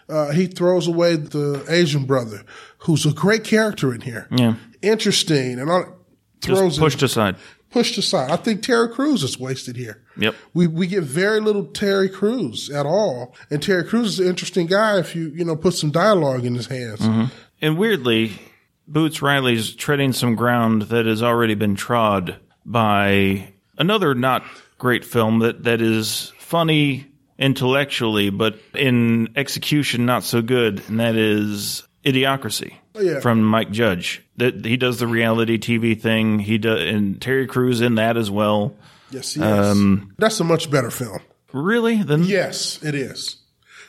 Uh, 0.09 0.31
he 0.31 0.47
throws 0.47 0.87
away 0.87 1.17
the 1.17 1.65
Asian 1.67 2.05
brother, 2.05 2.43
who's 2.79 3.05
a 3.05 3.11
great 3.11 3.43
character 3.43 3.93
in 3.93 3.99
here. 4.01 4.25
Yeah. 4.31 4.55
Interesting, 4.81 5.59
and 5.59 5.69
all, 5.69 5.97
throws 6.39 6.77
Just 6.77 6.79
pushed 6.79 7.01
aside. 7.03 7.35
Pushed 7.69 7.97
aside. 7.97 8.31
I 8.31 8.37
think 8.37 8.61
Terry 8.61 8.89
Crews 8.89 9.23
is 9.23 9.39
wasted 9.39 9.75
here. 9.75 10.03
Yep. 10.17 10.35
We 10.53 10.67
we 10.67 10.87
get 10.87 11.03
very 11.03 11.39
little 11.39 11.65
Terry 11.65 12.09
Crews 12.09 12.69
at 12.69 12.85
all, 12.85 13.35
and 13.49 13.61
Terry 13.61 13.83
Crews 13.83 14.13
is 14.13 14.19
an 14.19 14.27
interesting 14.27 14.67
guy 14.67 14.99
if 14.99 15.15
you 15.15 15.29
you 15.29 15.45
know 15.45 15.55
put 15.55 15.73
some 15.73 15.91
dialogue 15.91 16.45
in 16.45 16.55
his 16.55 16.67
hands. 16.67 16.99
Mm-hmm. 16.99 17.25
And 17.61 17.77
weirdly, 17.77 18.39
Boots 18.87 19.21
Riley's 19.21 19.73
treading 19.73 20.13
some 20.13 20.35
ground 20.35 20.83
that 20.83 21.05
has 21.05 21.23
already 21.23 21.55
been 21.55 21.75
trod 21.75 22.37
by 22.65 23.53
another 23.77 24.13
not 24.15 24.43
great 24.77 25.03
film 25.03 25.39
that, 25.39 25.63
that 25.63 25.81
is 25.81 26.31
funny 26.37 27.07
intellectually, 27.39 28.29
but 28.29 28.59
in 28.73 29.29
execution 29.35 30.05
not 30.05 30.23
so 30.23 30.41
good, 30.41 30.81
and 30.87 30.99
that 30.99 31.15
is 31.15 31.87
Idiocracy 32.05 32.73
Oh, 32.97 33.01
yeah. 33.01 33.19
from 33.19 33.43
Mike 33.43 33.71
Judge. 33.71 34.23
That 34.37 34.65
he 34.65 34.77
does 34.77 34.99
the 34.99 35.07
reality 35.07 35.57
TV 35.57 35.99
thing. 35.99 36.39
He 36.39 36.57
does, 36.57 36.81
and 36.81 37.21
Terry 37.21 37.47
Crews 37.47 37.81
in 37.81 37.95
that 37.95 38.17
as 38.17 38.29
well. 38.31 38.75
Yes, 39.11 39.33
he 39.33 39.41
is. 39.41 39.45
Um, 39.47 40.13
That's 40.17 40.39
a 40.39 40.43
much 40.43 40.69
better 40.71 40.91
film. 40.91 41.19
Really? 41.53 42.03
Then 42.03 42.23
Yes, 42.23 42.83
it 42.83 42.93
is. 42.95 43.37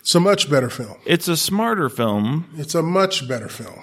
It's 0.00 0.14
a 0.14 0.20
much 0.20 0.48
better 0.50 0.70
film. 0.70 0.96
it's 1.04 1.28
a 1.28 1.36
smarter 1.36 1.88
film. 1.88 2.48
It's 2.56 2.74
a 2.74 2.82
much 2.82 3.26
better 3.28 3.48
film. 3.48 3.82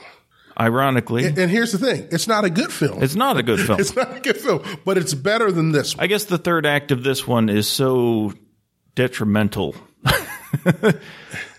Ironically, 0.57 1.25
And 1.25 1.51
here's 1.51 1.73
the 1.73 1.77
thing: 1.77 2.07
it's 2.11 2.27
not 2.29 2.45
a 2.45 2.49
good 2.49 2.71
film. 2.71 3.03
it's 3.03 3.13
not 3.15 3.35
a 3.37 3.43
good 3.43 3.59
film. 3.65 3.77
It's 3.79 3.93
not 3.95 4.15
a 4.15 4.19
good 4.21 4.37
film, 4.37 4.63
but 4.85 4.97
it's 4.97 5.13
better 5.13 5.51
than 5.51 5.73
this. 5.73 5.95
one. 5.97 6.03
I 6.03 6.07
guess 6.07 6.23
the 6.23 6.37
third 6.37 6.65
act 6.65 6.91
of 6.91 7.03
this 7.03 7.27
one 7.27 7.49
is 7.49 7.67
so 7.67 8.31
detrimental. 8.95 9.75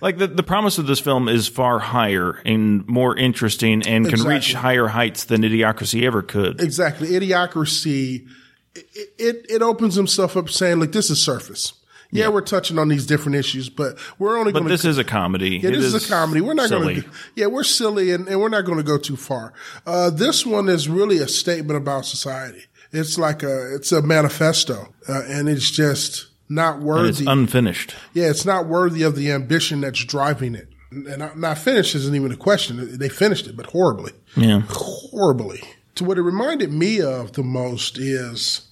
like 0.01 0.19
the 0.19 0.27
the 0.27 0.43
promise 0.43 0.79
of 0.79 0.87
this 0.87 1.01
film 1.01 1.29
is 1.29 1.49
far 1.49 1.79
higher 1.79 2.41
and 2.45 2.87
more 2.87 3.17
interesting 3.17 3.87
and 3.87 4.09
can 4.09 4.23
reach 4.23 4.53
higher 4.55 4.89
heights 4.89 5.25
than 5.25 5.43
Idiocracy 5.43 6.03
ever 6.03 6.23
could. 6.23 6.61
Exactly. 6.61 7.09
Idiocracy, 7.09 8.27
it, 8.75 8.87
it, 9.19 9.47
it 9.49 9.63
opens 9.63 9.95
himself 9.95 10.37
up 10.37 10.51
saying, 10.51 10.81
like, 10.81 10.93
this 10.93 11.11
is 11.11 11.23
surface. 11.23 11.73
Yeah, 12.13 12.29
we're 12.29 12.41
touching 12.41 12.79
on 12.79 12.89
these 12.89 13.05
different 13.05 13.37
issues, 13.37 13.69
but 13.69 13.99
we're 14.19 14.39
only 14.39 14.53
But 14.53 14.61
going 14.61 14.69
to. 14.69 14.75
this 14.75 14.85
is 14.85 14.97
a 14.97 15.05
comedy. 15.05 15.57
Yeah, 15.59 15.71
It 15.71 15.73
this 15.73 15.93
is, 15.93 16.07
a 16.07 16.09
comedy. 16.09 16.41
We're 16.41 16.55
not 16.55 16.71
going 16.71 17.03
to. 17.03 17.09
Yeah, 17.35 17.47
we're 17.47 17.65
silly, 17.65 18.13
and, 18.13 18.27
and 18.29 18.41
we're 18.41 18.49
not 18.49 18.65
going 18.65 18.79
to 18.79 18.85
go 18.85 18.97
too 18.97 19.17
far. 19.17 19.53
Uh, 19.85 20.09
this 20.11 20.47
one 20.47 20.69
is 20.69 20.89
really 20.89 21.19
a 21.19 21.29
statement 21.29 21.77
about 21.77 22.07
society. 22.07 22.63
It's 22.93 23.19
like 23.19 23.43
a, 23.43 23.75
it's 23.75 23.91
a 23.93 24.01
manifesto, 24.03 24.95
uh, 25.09 25.23
and 25.27 25.49
it's 25.49 25.71
just 25.71 26.29
not 26.49 26.77
And 26.77 26.85
worthy. 26.85 27.09
it's 27.09 27.21
unfinished. 27.21 27.95
yeah, 28.15 28.31
it's 28.31 28.45
not 28.45 28.67
worthy 28.67 29.03
of 29.03 29.17
the 29.17 29.31
ambition 29.33 29.81
that's 29.81 30.05
driving 30.05 30.55
it. 30.55 30.69
And 30.91 31.19
not, 31.19 31.39
not 31.39 31.59
finished 31.59 31.95
isn't 31.95 32.15
even 32.15 32.31
a 32.33 32.37
question. 32.37 32.99
They 32.99 33.09
finished 33.09 33.47
it, 33.47 33.57
but 33.57 33.67
horribly 33.67 34.13
Yeah. 34.37 34.63
horribly. 34.69 35.63
So 35.97 36.05
what 36.05 36.19
it 36.19 36.23
reminded 36.23 36.73
me 36.73 37.01
of 37.01 37.33
the 37.33 37.43
most 37.43 37.99
is, 37.99 38.63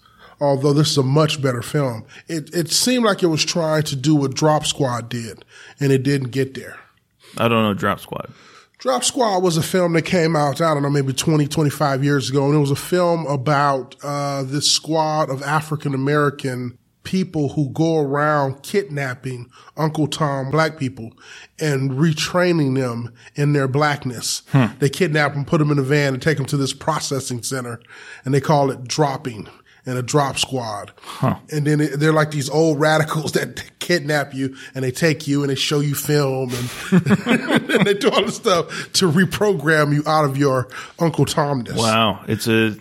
although 0.41 0.73
this 0.73 0.91
is 0.91 0.99
a 0.99 1.03
much 1.03 1.43
better 1.43 1.63
film, 1.63 2.05
it, 2.29 2.55
it 2.55 2.71
seemed 2.71 3.05
like 3.05 3.23
it 3.23 3.27
was 3.29 3.45
trying 3.45 3.83
to 3.85 3.97
do 3.97 4.15
what 4.15 4.35
Drop 4.35 4.65
Squad 4.67 5.09
did, 5.09 5.45
and 5.81 5.91
it 5.93 6.03
didn't 6.03 6.31
get 6.31 6.55
there. 6.55 6.77
I 7.37 7.49
don't 7.49 7.63
know 7.65 7.75
Drop 7.75 7.99
Squad. 8.01 8.31
Drop 8.79 9.03
Squad 9.03 9.39
was 9.43 9.57
a 9.57 9.63
film 9.63 9.95
that 9.95 10.03
came 10.03 10.37
out, 10.37 10.61
I 10.61 10.75
don't 10.75 10.83
know, 10.83 10.91
maybe 10.91 11.13
20, 11.15 11.47
25 11.49 12.05
years 12.05 12.29
ago, 12.31 12.45
and 12.47 12.55
it 12.55 12.59
was 12.59 12.71
a 12.71 12.77
film 12.77 13.27
about 13.27 13.97
uh, 14.03 14.43
this 14.45 14.71
squad 14.71 15.31
of 15.31 15.43
African 15.43 15.95
American 15.95 16.77
people 17.05 17.51
who 17.51 17.69
go 17.71 17.99
around 17.99 18.63
kidnapping 18.63 19.51
Uncle 19.77 20.07
Tom 20.07 20.51
black 20.51 20.79
people 20.79 21.13
and 21.61 21.93
retraining 21.93 22.75
them 22.75 23.15
in 23.35 23.53
their 23.53 23.69
blackness. 23.69 24.43
Hmm. 24.49 24.67
They 24.79 24.89
kidnap 24.89 25.35
them, 25.35 25.45
put 25.45 25.59
them 25.59 25.71
in 25.71 25.79
a 25.79 25.83
van, 25.83 26.15
and 26.15 26.23
take 26.23 26.39
them 26.39 26.47
to 26.47 26.57
this 26.57 26.73
processing 26.73 27.43
center, 27.43 27.81
and 28.25 28.35
they 28.35 28.41
call 28.41 28.71
it 28.71 28.85
dropping 28.85 29.49
and 29.87 29.99
a 29.99 30.03
drop 30.03 30.39
squad. 30.39 30.93
And 31.51 31.67
then 31.67 31.79
they're 31.99 32.13
like 32.13 32.31
these 32.31 32.49
old 32.49 32.81
radicals 32.81 33.33
that 33.33 33.63
kidnap 33.79 34.33
you 34.35 34.57
and 34.75 34.83
they 34.83 34.91
take 34.91 35.27
you 35.27 35.43
and 35.43 35.51
they 35.51 35.55
show 35.55 35.81
you 35.81 35.95
film 35.95 36.51
and, 36.55 37.07
and 37.71 37.87
they 37.87 37.95
do 37.95 38.09
all 38.11 38.25
this 38.25 38.37
stuff 38.37 38.93
to 38.95 39.11
reprogram 39.11 39.93
you 39.93 40.03
out 40.07 40.25
of 40.25 40.39
your 40.39 40.69
Uncle 40.99 41.27
Tomness. 41.27 41.77
Wow, 41.77 42.25
it's 42.27 42.49
a 42.49 42.77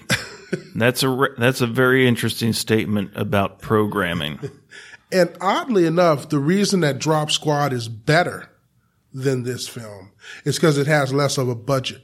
that's 0.75 1.03
a 1.03 1.27
that's 1.37 1.61
a 1.61 1.67
very 1.67 2.07
interesting 2.07 2.53
statement 2.53 3.11
about 3.15 3.59
programming. 3.59 4.39
And 5.13 5.37
oddly 5.39 5.85
enough, 5.85 6.29
the 6.29 6.39
reason 6.39 6.79
that 6.79 6.97
Drop 6.97 7.29
Squad 7.29 7.71
is 7.71 7.87
better 7.87 8.49
than 9.13 9.43
this 9.43 9.67
film 9.67 10.11
is 10.43 10.55
because 10.55 10.79
it 10.79 10.87
has 10.87 11.13
less 11.13 11.37
of 11.37 11.47
a 11.47 11.55
budget. 11.55 12.01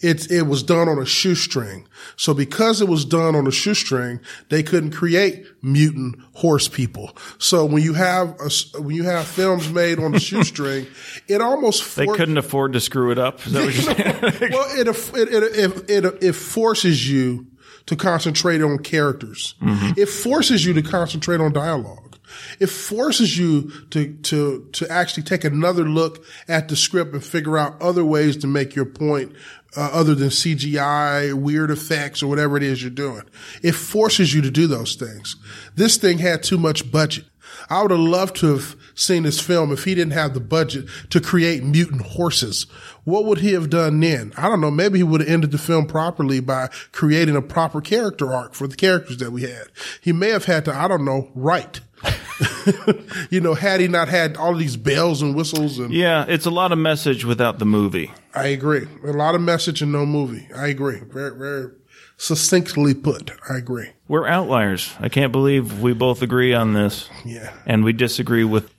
It, 0.00 0.28
it 0.32 0.42
was 0.42 0.64
done 0.64 0.88
on 0.88 0.98
a 0.98 1.06
shoestring. 1.06 1.86
So 2.16 2.34
because 2.34 2.80
it 2.80 2.88
was 2.88 3.04
done 3.04 3.36
on 3.36 3.46
a 3.46 3.52
shoestring, 3.52 4.18
they 4.48 4.64
couldn't 4.64 4.90
create 4.90 5.46
mutant 5.62 6.16
horse 6.32 6.66
people. 6.66 7.16
So 7.38 7.64
when 7.64 7.84
you 7.84 7.94
have 7.94 8.34
a 8.40 8.50
when 8.80 8.96
you 8.96 9.04
have 9.04 9.28
films 9.28 9.70
made 9.70 10.00
on 10.00 10.12
a 10.16 10.20
shoestring, 10.30 10.88
it 11.28 11.40
almost 11.40 11.94
They 11.94 12.06
couldn't 12.06 12.38
afford 12.38 12.72
to 12.72 12.80
screw 12.80 13.12
it 13.12 13.18
up. 13.18 13.46
Is 13.46 13.52
that 13.52 13.64
what 13.64 13.74
you're 13.74 14.32
saying? 14.32 14.52
well, 14.52 14.66
it, 14.76 14.88
it, 14.88 15.28
it, 15.32 15.88
it, 15.88 16.04
it, 16.04 16.22
it 16.24 16.32
forces 16.32 17.08
you 17.08 17.46
to 17.86 17.96
concentrate 17.96 18.62
on 18.62 18.78
characters. 18.78 19.54
It 19.96 20.06
forces 20.06 20.64
you 20.64 20.72
to 20.74 20.82
concentrate 20.82 21.40
on 21.40 21.52
dialogue. 21.52 22.18
It 22.58 22.68
forces 22.68 23.38
you 23.38 23.70
to, 23.90 24.14
to, 24.14 24.68
to 24.72 24.90
actually 24.90 25.24
take 25.24 25.44
another 25.44 25.84
look 25.84 26.24
at 26.48 26.68
the 26.68 26.76
script 26.76 27.12
and 27.12 27.22
figure 27.22 27.58
out 27.58 27.80
other 27.80 28.04
ways 28.04 28.36
to 28.38 28.46
make 28.46 28.74
your 28.74 28.86
point, 28.86 29.32
uh, 29.76 29.90
other 29.92 30.14
than 30.14 30.28
CGI, 30.28 31.34
weird 31.34 31.70
effects, 31.70 32.22
or 32.22 32.26
whatever 32.28 32.56
it 32.56 32.62
is 32.62 32.82
you're 32.82 32.90
doing. 32.90 33.22
It 33.62 33.72
forces 33.72 34.34
you 34.34 34.40
to 34.42 34.50
do 34.50 34.66
those 34.66 34.94
things. 34.94 35.36
This 35.74 35.96
thing 35.96 36.18
had 36.18 36.42
too 36.42 36.58
much 36.58 36.90
budget. 36.90 37.24
I 37.70 37.82
would 37.82 37.90
have 37.90 38.00
loved 38.00 38.36
to 38.36 38.54
have 38.54 38.76
seen 38.94 39.24
this 39.24 39.40
film 39.40 39.72
if 39.72 39.84
he 39.84 39.94
didn't 39.94 40.12
have 40.12 40.34
the 40.34 40.40
budget 40.40 40.86
to 41.10 41.20
create 41.20 41.64
mutant 41.64 42.02
horses. 42.02 42.66
What 43.04 43.24
would 43.24 43.38
he 43.38 43.52
have 43.52 43.70
done 43.70 44.00
then? 44.00 44.32
I 44.36 44.48
don't 44.48 44.60
know. 44.60 44.70
Maybe 44.70 44.98
he 44.98 45.02
would 45.02 45.20
have 45.20 45.30
ended 45.30 45.50
the 45.50 45.58
film 45.58 45.86
properly 45.86 46.40
by 46.40 46.68
creating 46.92 47.36
a 47.36 47.42
proper 47.42 47.80
character 47.80 48.32
arc 48.32 48.54
for 48.54 48.66
the 48.66 48.76
characters 48.76 49.18
that 49.18 49.32
we 49.32 49.42
had. 49.42 49.68
He 50.00 50.12
may 50.12 50.30
have 50.30 50.44
had 50.46 50.64
to, 50.66 50.74
I 50.74 50.88
don't 50.88 51.04
know, 51.04 51.30
write. 51.34 51.80
you 53.30 53.40
know, 53.40 53.54
had 53.54 53.80
he 53.80 53.88
not 53.88 54.08
had 54.08 54.36
all 54.36 54.54
these 54.54 54.76
bells 54.76 55.22
and 55.22 55.34
whistles 55.34 55.78
and 55.78 55.92
yeah, 55.92 56.24
it's 56.28 56.46
a 56.46 56.50
lot 56.50 56.72
of 56.72 56.78
message 56.78 57.24
without 57.24 57.58
the 57.58 57.64
movie. 57.64 58.12
I 58.34 58.48
agree. 58.48 58.86
A 59.04 59.12
lot 59.12 59.34
of 59.34 59.40
message 59.40 59.80
and 59.80 59.92
no 59.92 60.04
movie. 60.04 60.48
I 60.54 60.66
agree. 60.68 61.00
Very, 61.00 61.36
very 61.36 61.72
succinctly 62.16 62.94
put. 62.94 63.30
I 63.48 63.56
agree. 63.56 63.90
We're 64.06 64.26
outliers. 64.26 64.92
I 65.00 65.08
can't 65.08 65.32
believe 65.32 65.80
we 65.80 65.94
both 65.94 66.20
agree 66.22 66.52
on 66.52 66.74
this, 66.74 67.08
Yeah. 67.24 67.52
and 67.66 67.84
we 67.84 67.92
disagree 67.92 68.44
with 68.44 68.70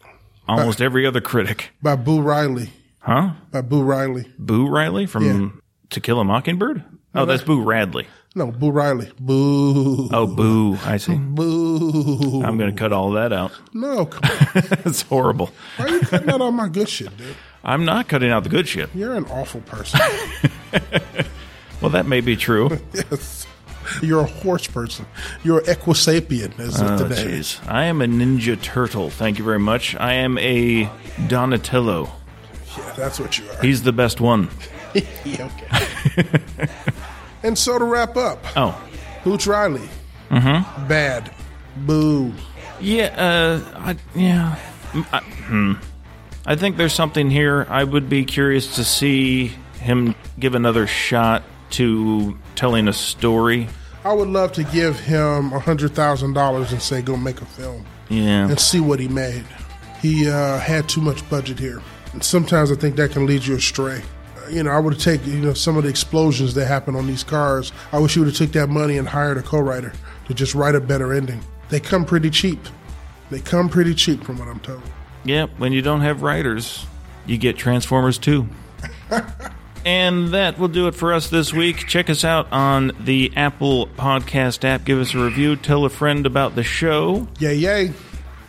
almost 0.47 0.81
every 0.81 1.05
other 1.07 1.21
critic. 1.21 1.71
By 1.81 1.95
Boo 1.95 2.21
Riley. 2.21 2.69
Huh? 2.99 3.31
By 3.51 3.61
Boo 3.61 3.81
Riley. 3.83 4.31
Boo 4.37 4.67
Riley 4.67 5.05
from 5.07 5.61
To 5.89 5.99
Kill 5.99 6.19
a 6.19 6.23
Mockingbird? 6.23 6.83
Oh, 7.15 7.25
that's 7.25 7.43
Boo 7.43 7.63
Radley. 7.63 8.07
No, 8.35 8.51
Boo 8.51 8.69
Riley. 8.69 9.09
Boo. 9.19 10.09
Oh, 10.11 10.27
Boo. 10.27 10.77
I 10.83 10.97
see. 10.97 11.15
Boo. 11.15 12.43
I'm 12.43 12.57
going 12.57 12.69
to 12.69 12.77
cut 12.77 12.91
all 12.91 13.11
that 13.11 13.31
out. 13.31 13.51
No, 13.73 14.05
come 14.05 14.29
on. 14.29 14.63
That's 14.83 15.03
horrible. 15.03 15.51
Why 15.77 15.85
are 15.85 15.89
you 15.89 15.99
cutting 16.01 16.29
out 16.29 16.41
all 16.41 16.51
my 16.51 16.67
good 16.67 16.89
shit, 16.89 17.15
dude? 17.17 17.33
I'm 17.63 17.85
not 17.85 18.09
cutting 18.09 18.31
out 18.31 18.43
the 18.43 18.49
good 18.49 18.67
shit. 18.67 18.89
You're 18.93 19.15
an 19.15 19.25
awful 19.25 19.61
person. 19.61 20.01
Well, 21.81 21.91
that 21.91 22.05
may 22.05 22.21
be 22.21 22.35
true. 22.35 22.79
yes. 22.93 23.45
You're 24.01 24.21
a 24.21 24.25
horse 24.25 24.67
person. 24.67 25.05
You're 25.43 25.61
equisapien, 25.61 26.57
as 26.59 26.81
of 26.81 26.91
Oh, 26.91 26.97
today. 27.07 27.23
jeez. 27.25 27.59
I 27.67 27.85
am 27.85 28.01
a 28.01 28.05
Ninja 28.05 28.61
Turtle. 28.61 29.09
Thank 29.09 29.37
you 29.39 29.45
very 29.45 29.59
much. 29.59 29.95
I 29.95 30.13
am 30.13 30.37
a 30.37 30.89
Donatello. 31.27 32.11
Yeah, 32.77 32.93
that's 32.97 33.19
what 33.19 33.37
you 33.37 33.49
are. 33.49 33.61
He's 33.61 33.83
the 33.83 33.93
best 33.93 34.19
one. 34.21 34.49
Yeah, 35.25 35.49
okay. 36.15 36.29
and 37.43 37.57
so 37.57 37.77
to 37.77 37.83
wrap 37.83 38.15
up, 38.15 38.39
Oh, 38.55 38.71
Hooch 39.25 39.45
Riley. 39.45 39.89
Mm-hmm. 40.29 40.87
Bad. 40.87 41.31
Boo. 41.75 42.31
yeah. 42.79 43.07
Uh, 43.07 43.77
I, 43.77 43.97
yeah. 44.17 44.55
I, 45.11 45.19
hmm. 45.19 45.73
I 46.45 46.55
think 46.55 46.77
there's 46.77 46.93
something 46.93 47.29
here. 47.29 47.67
I 47.69 47.83
would 47.83 48.07
be 48.07 48.23
curious 48.23 48.75
to 48.75 48.85
see 48.85 49.47
him 49.81 50.15
give 50.39 50.55
another 50.55 50.87
shot 50.87 51.43
to 51.75 52.37
telling 52.55 52.87
a 52.87 52.93
story. 52.93 53.67
I 54.03 54.13
would 54.13 54.27
love 54.27 54.51
to 54.53 54.63
give 54.63 54.99
him 54.99 55.51
a 55.53 55.59
hundred 55.59 55.93
thousand 55.93 56.33
dollars 56.33 56.71
and 56.71 56.81
say, 56.81 57.01
"Go 57.01 57.15
make 57.17 57.41
a 57.41 57.45
film." 57.45 57.85
Yeah. 58.09 58.47
and 58.47 58.59
see 58.59 58.79
what 58.79 58.99
he 58.99 59.07
made. 59.07 59.45
He 60.01 60.29
uh, 60.29 60.59
had 60.59 60.87
too 60.87 61.01
much 61.01 61.27
budget 61.29 61.57
here. 61.57 61.81
And 62.13 62.23
sometimes 62.23 62.71
I 62.71 62.75
think 62.75 62.97
that 62.97 63.09
can 63.11 63.25
lead 63.25 63.43
you 63.45 63.55
astray. 63.55 64.03
You 64.49 64.61
know, 64.61 64.69
I 64.69 64.77
would 64.77 64.93
have 64.93 65.01
taken 65.01 65.31
you 65.31 65.39
know 65.39 65.53
some 65.53 65.75
of 65.75 65.83
the 65.83 65.89
explosions 65.89 66.53
that 66.53 66.67
happen 66.67 66.95
on 66.95 67.07
these 67.07 67.23
cars. 67.23 67.71
I 67.91 67.99
wish 67.99 68.15
you 68.15 68.21
would 68.21 68.29
have 68.29 68.37
took 68.37 68.51
that 68.51 68.67
money 68.67 68.97
and 68.97 69.07
hired 69.07 69.37
a 69.37 69.41
co-writer 69.41 69.91
to 70.27 70.33
just 70.33 70.53
write 70.53 70.75
a 70.75 70.79
better 70.81 71.13
ending. 71.13 71.41
They 71.69 71.79
come 71.79 72.05
pretty 72.05 72.29
cheap. 72.29 72.59
They 73.31 73.39
come 73.39 73.69
pretty 73.69 73.95
cheap, 73.95 74.23
from 74.23 74.37
what 74.37 74.47
I'm 74.47 74.59
told. 74.59 74.83
Yeah. 75.23 75.47
When 75.57 75.73
you 75.73 75.81
don't 75.81 76.01
have 76.01 76.21
writers, 76.21 76.85
you 77.25 77.39
get 77.39 77.57
Transformers 77.57 78.19
2. 78.19 78.47
and 79.85 80.29
that 80.29 80.57
will 80.57 80.67
do 80.67 80.87
it 80.87 80.95
for 80.95 81.13
us 81.13 81.29
this 81.29 81.53
week. 81.53 81.77
Check 81.87 82.09
us 82.09 82.23
out 82.25 82.51
on 82.51 82.91
the 82.99 83.31
Apple 83.35 83.87
Podcast 83.87 84.63
app. 84.65 84.83
Give 84.83 84.99
us 84.99 85.13
a 85.13 85.23
review. 85.23 85.55
Tell 85.55 85.85
a 85.85 85.89
friend 85.89 86.25
about 86.25 86.55
the 86.55 86.63
show. 86.63 87.27
Yay, 87.39 87.55
yay. 87.55 87.93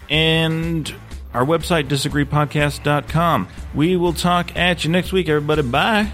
And 0.08 0.92
our 1.34 1.44
website, 1.44 1.88
disagreepodcast.com. 1.88 3.48
We 3.74 3.96
will 3.96 4.14
talk 4.14 4.56
at 4.56 4.84
you 4.84 4.90
next 4.90 5.12
week, 5.12 5.28
everybody. 5.28 5.62
Bye. 5.62 6.10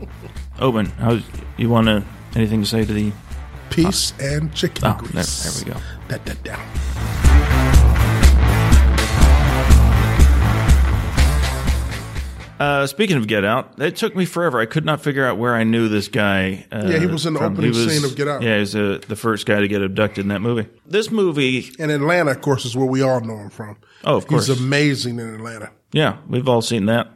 Oben, 0.60 0.86
how's, 0.86 1.22
you 1.56 1.68
want 1.68 1.86
to 1.86 2.04
anything 2.34 2.60
to 2.62 2.66
say 2.66 2.84
to 2.84 2.92
the. 2.92 3.12
Peace 3.70 4.12
and 4.20 4.52
chicken 4.52 4.84
Oh, 4.84 5.00
there, 5.12 5.22
there 5.22 5.52
we 5.64 5.72
go. 5.72 5.80
Da, 6.08 6.16
da, 6.24 6.34
da. 6.42 6.89
Uh, 12.60 12.86
speaking 12.86 13.16
of 13.16 13.26
Get 13.26 13.42
Out, 13.42 13.80
it 13.80 13.96
took 13.96 14.14
me 14.14 14.26
forever. 14.26 14.60
I 14.60 14.66
could 14.66 14.84
not 14.84 15.00
figure 15.00 15.24
out 15.24 15.38
where 15.38 15.54
I 15.54 15.64
knew 15.64 15.88
this 15.88 16.08
guy. 16.08 16.66
Uh, 16.70 16.88
Yeah, 16.88 16.98
he 16.98 17.06
was 17.06 17.24
in 17.24 17.32
the 17.32 17.38
from. 17.40 17.54
opening 17.54 17.70
was- 17.70 17.90
scene 17.90 18.04
of 18.04 18.14
Get 18.16 18.28
Out. 18.28 18.42
Yeah, 18.42 18.54
he 18.56 18.60
was 18.60 18.76
uh, 18.76 19.00
the 19.08 19.16
first 19.16 19.46
guy 19.46 19.60
to 19.60 19.66
get 19.68 19.80
abducted 19.80 20.24
in 20.26 20.28
that 20.28 20.40
movie. 20.42 20.68
This 20.86 21.10
movie, 21.10 21.72
And 21.78 21.90
Atlanta, 21.90 22.32
of 22.32 22.42
course, 22.42 22.66
is 22.66 22.76
where 22.76 22.84
we 22.86 23.00
all 23.00 23.20
know 23.22 23.38
him 23.38 23.48
from. 23.50 23.78
Oh, 24.04 24.16
of 24.16 24.26
course. 24.26 24.48
He's 24.48 24.60
amazing 24.60 25.18
in 25.18 25.34
Atlanta. 25.34 25.70
yeah, 25.92 26.18
we've 26.28 26.48
all 26.48 26.60
seen 26.60 26.84
that. 26.86 27.08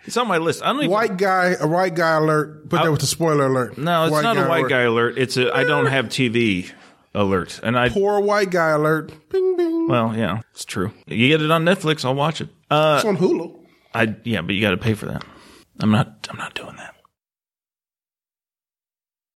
it's 0.05 0.17
on 0.19 0.29
my 0.29 0.37
list. 0.39 0.63
I 0.63 0.67
don't 0.67 0.79
even. 0.81 0.91
White 0.91 1.17
guy, 1.17 1.55
a 1.59 1.67
white 1.67 1.95
guy 1.95 2.17
alert. 2.17 2.69
Put 2.69 2.83
that 2.83 2.91
with 2.91 3.01
the 3.01 3.07
spoiler 3.07 3.47
alert. 3.47 3.79
no, 3.79 4.05
it's 4.05 4.23
not 4.23 4.37
a 4.37 4.47
white 4.47 4.61
alert. 4.61 4.69
guy 4.69 4.81
alert. 4.83 5.17
It's 5.19 5.37
a 5.39 5.51
I 5.55 5.65
don't 5.65 5.87
have 5.87 6.07
TV 6.07 6.71
alert, 7.15 7.61
and 7.63 7.79
I. 7.79 7.89
Poor 7.89 8.21
white 8.21 8.51
guy 8.51 8.71
alert. 8.71 9.13
Bing, 9.31 9.57
bing. 9.57 9.89
Well, 9.89 10.15
yeah, 10.15 10.41
it's 10.53 10.67
true. 10.67 10.93
You 11.07 11.29
get 11.29 11.41
it 11.43 11.51
on 11.51 11.65
Netflix, 11.65 12.05
I'll 12.05 12.15
watch 12.15 12.43
it. 12.43 12.49
Uh, 12.71 12.97
it's 12.99 13.05
on 13.07 13.17
Hulu. 13.17 13.57
I 13.95 14.15
yeah, 14.25 14.43
but 14.43 14.55
you 14.55 14.61
got 14.61 14.71
to 14.71 14.77
pay 14.77 14.95
for 14.95 15.07
that. 15.07 15.25
I'm 15.81 15.91
not. 15.91 16.27
I'm 16.31 16.37
not 16.37 16.55
doing 16.55 16.77
that. 16.77 16.95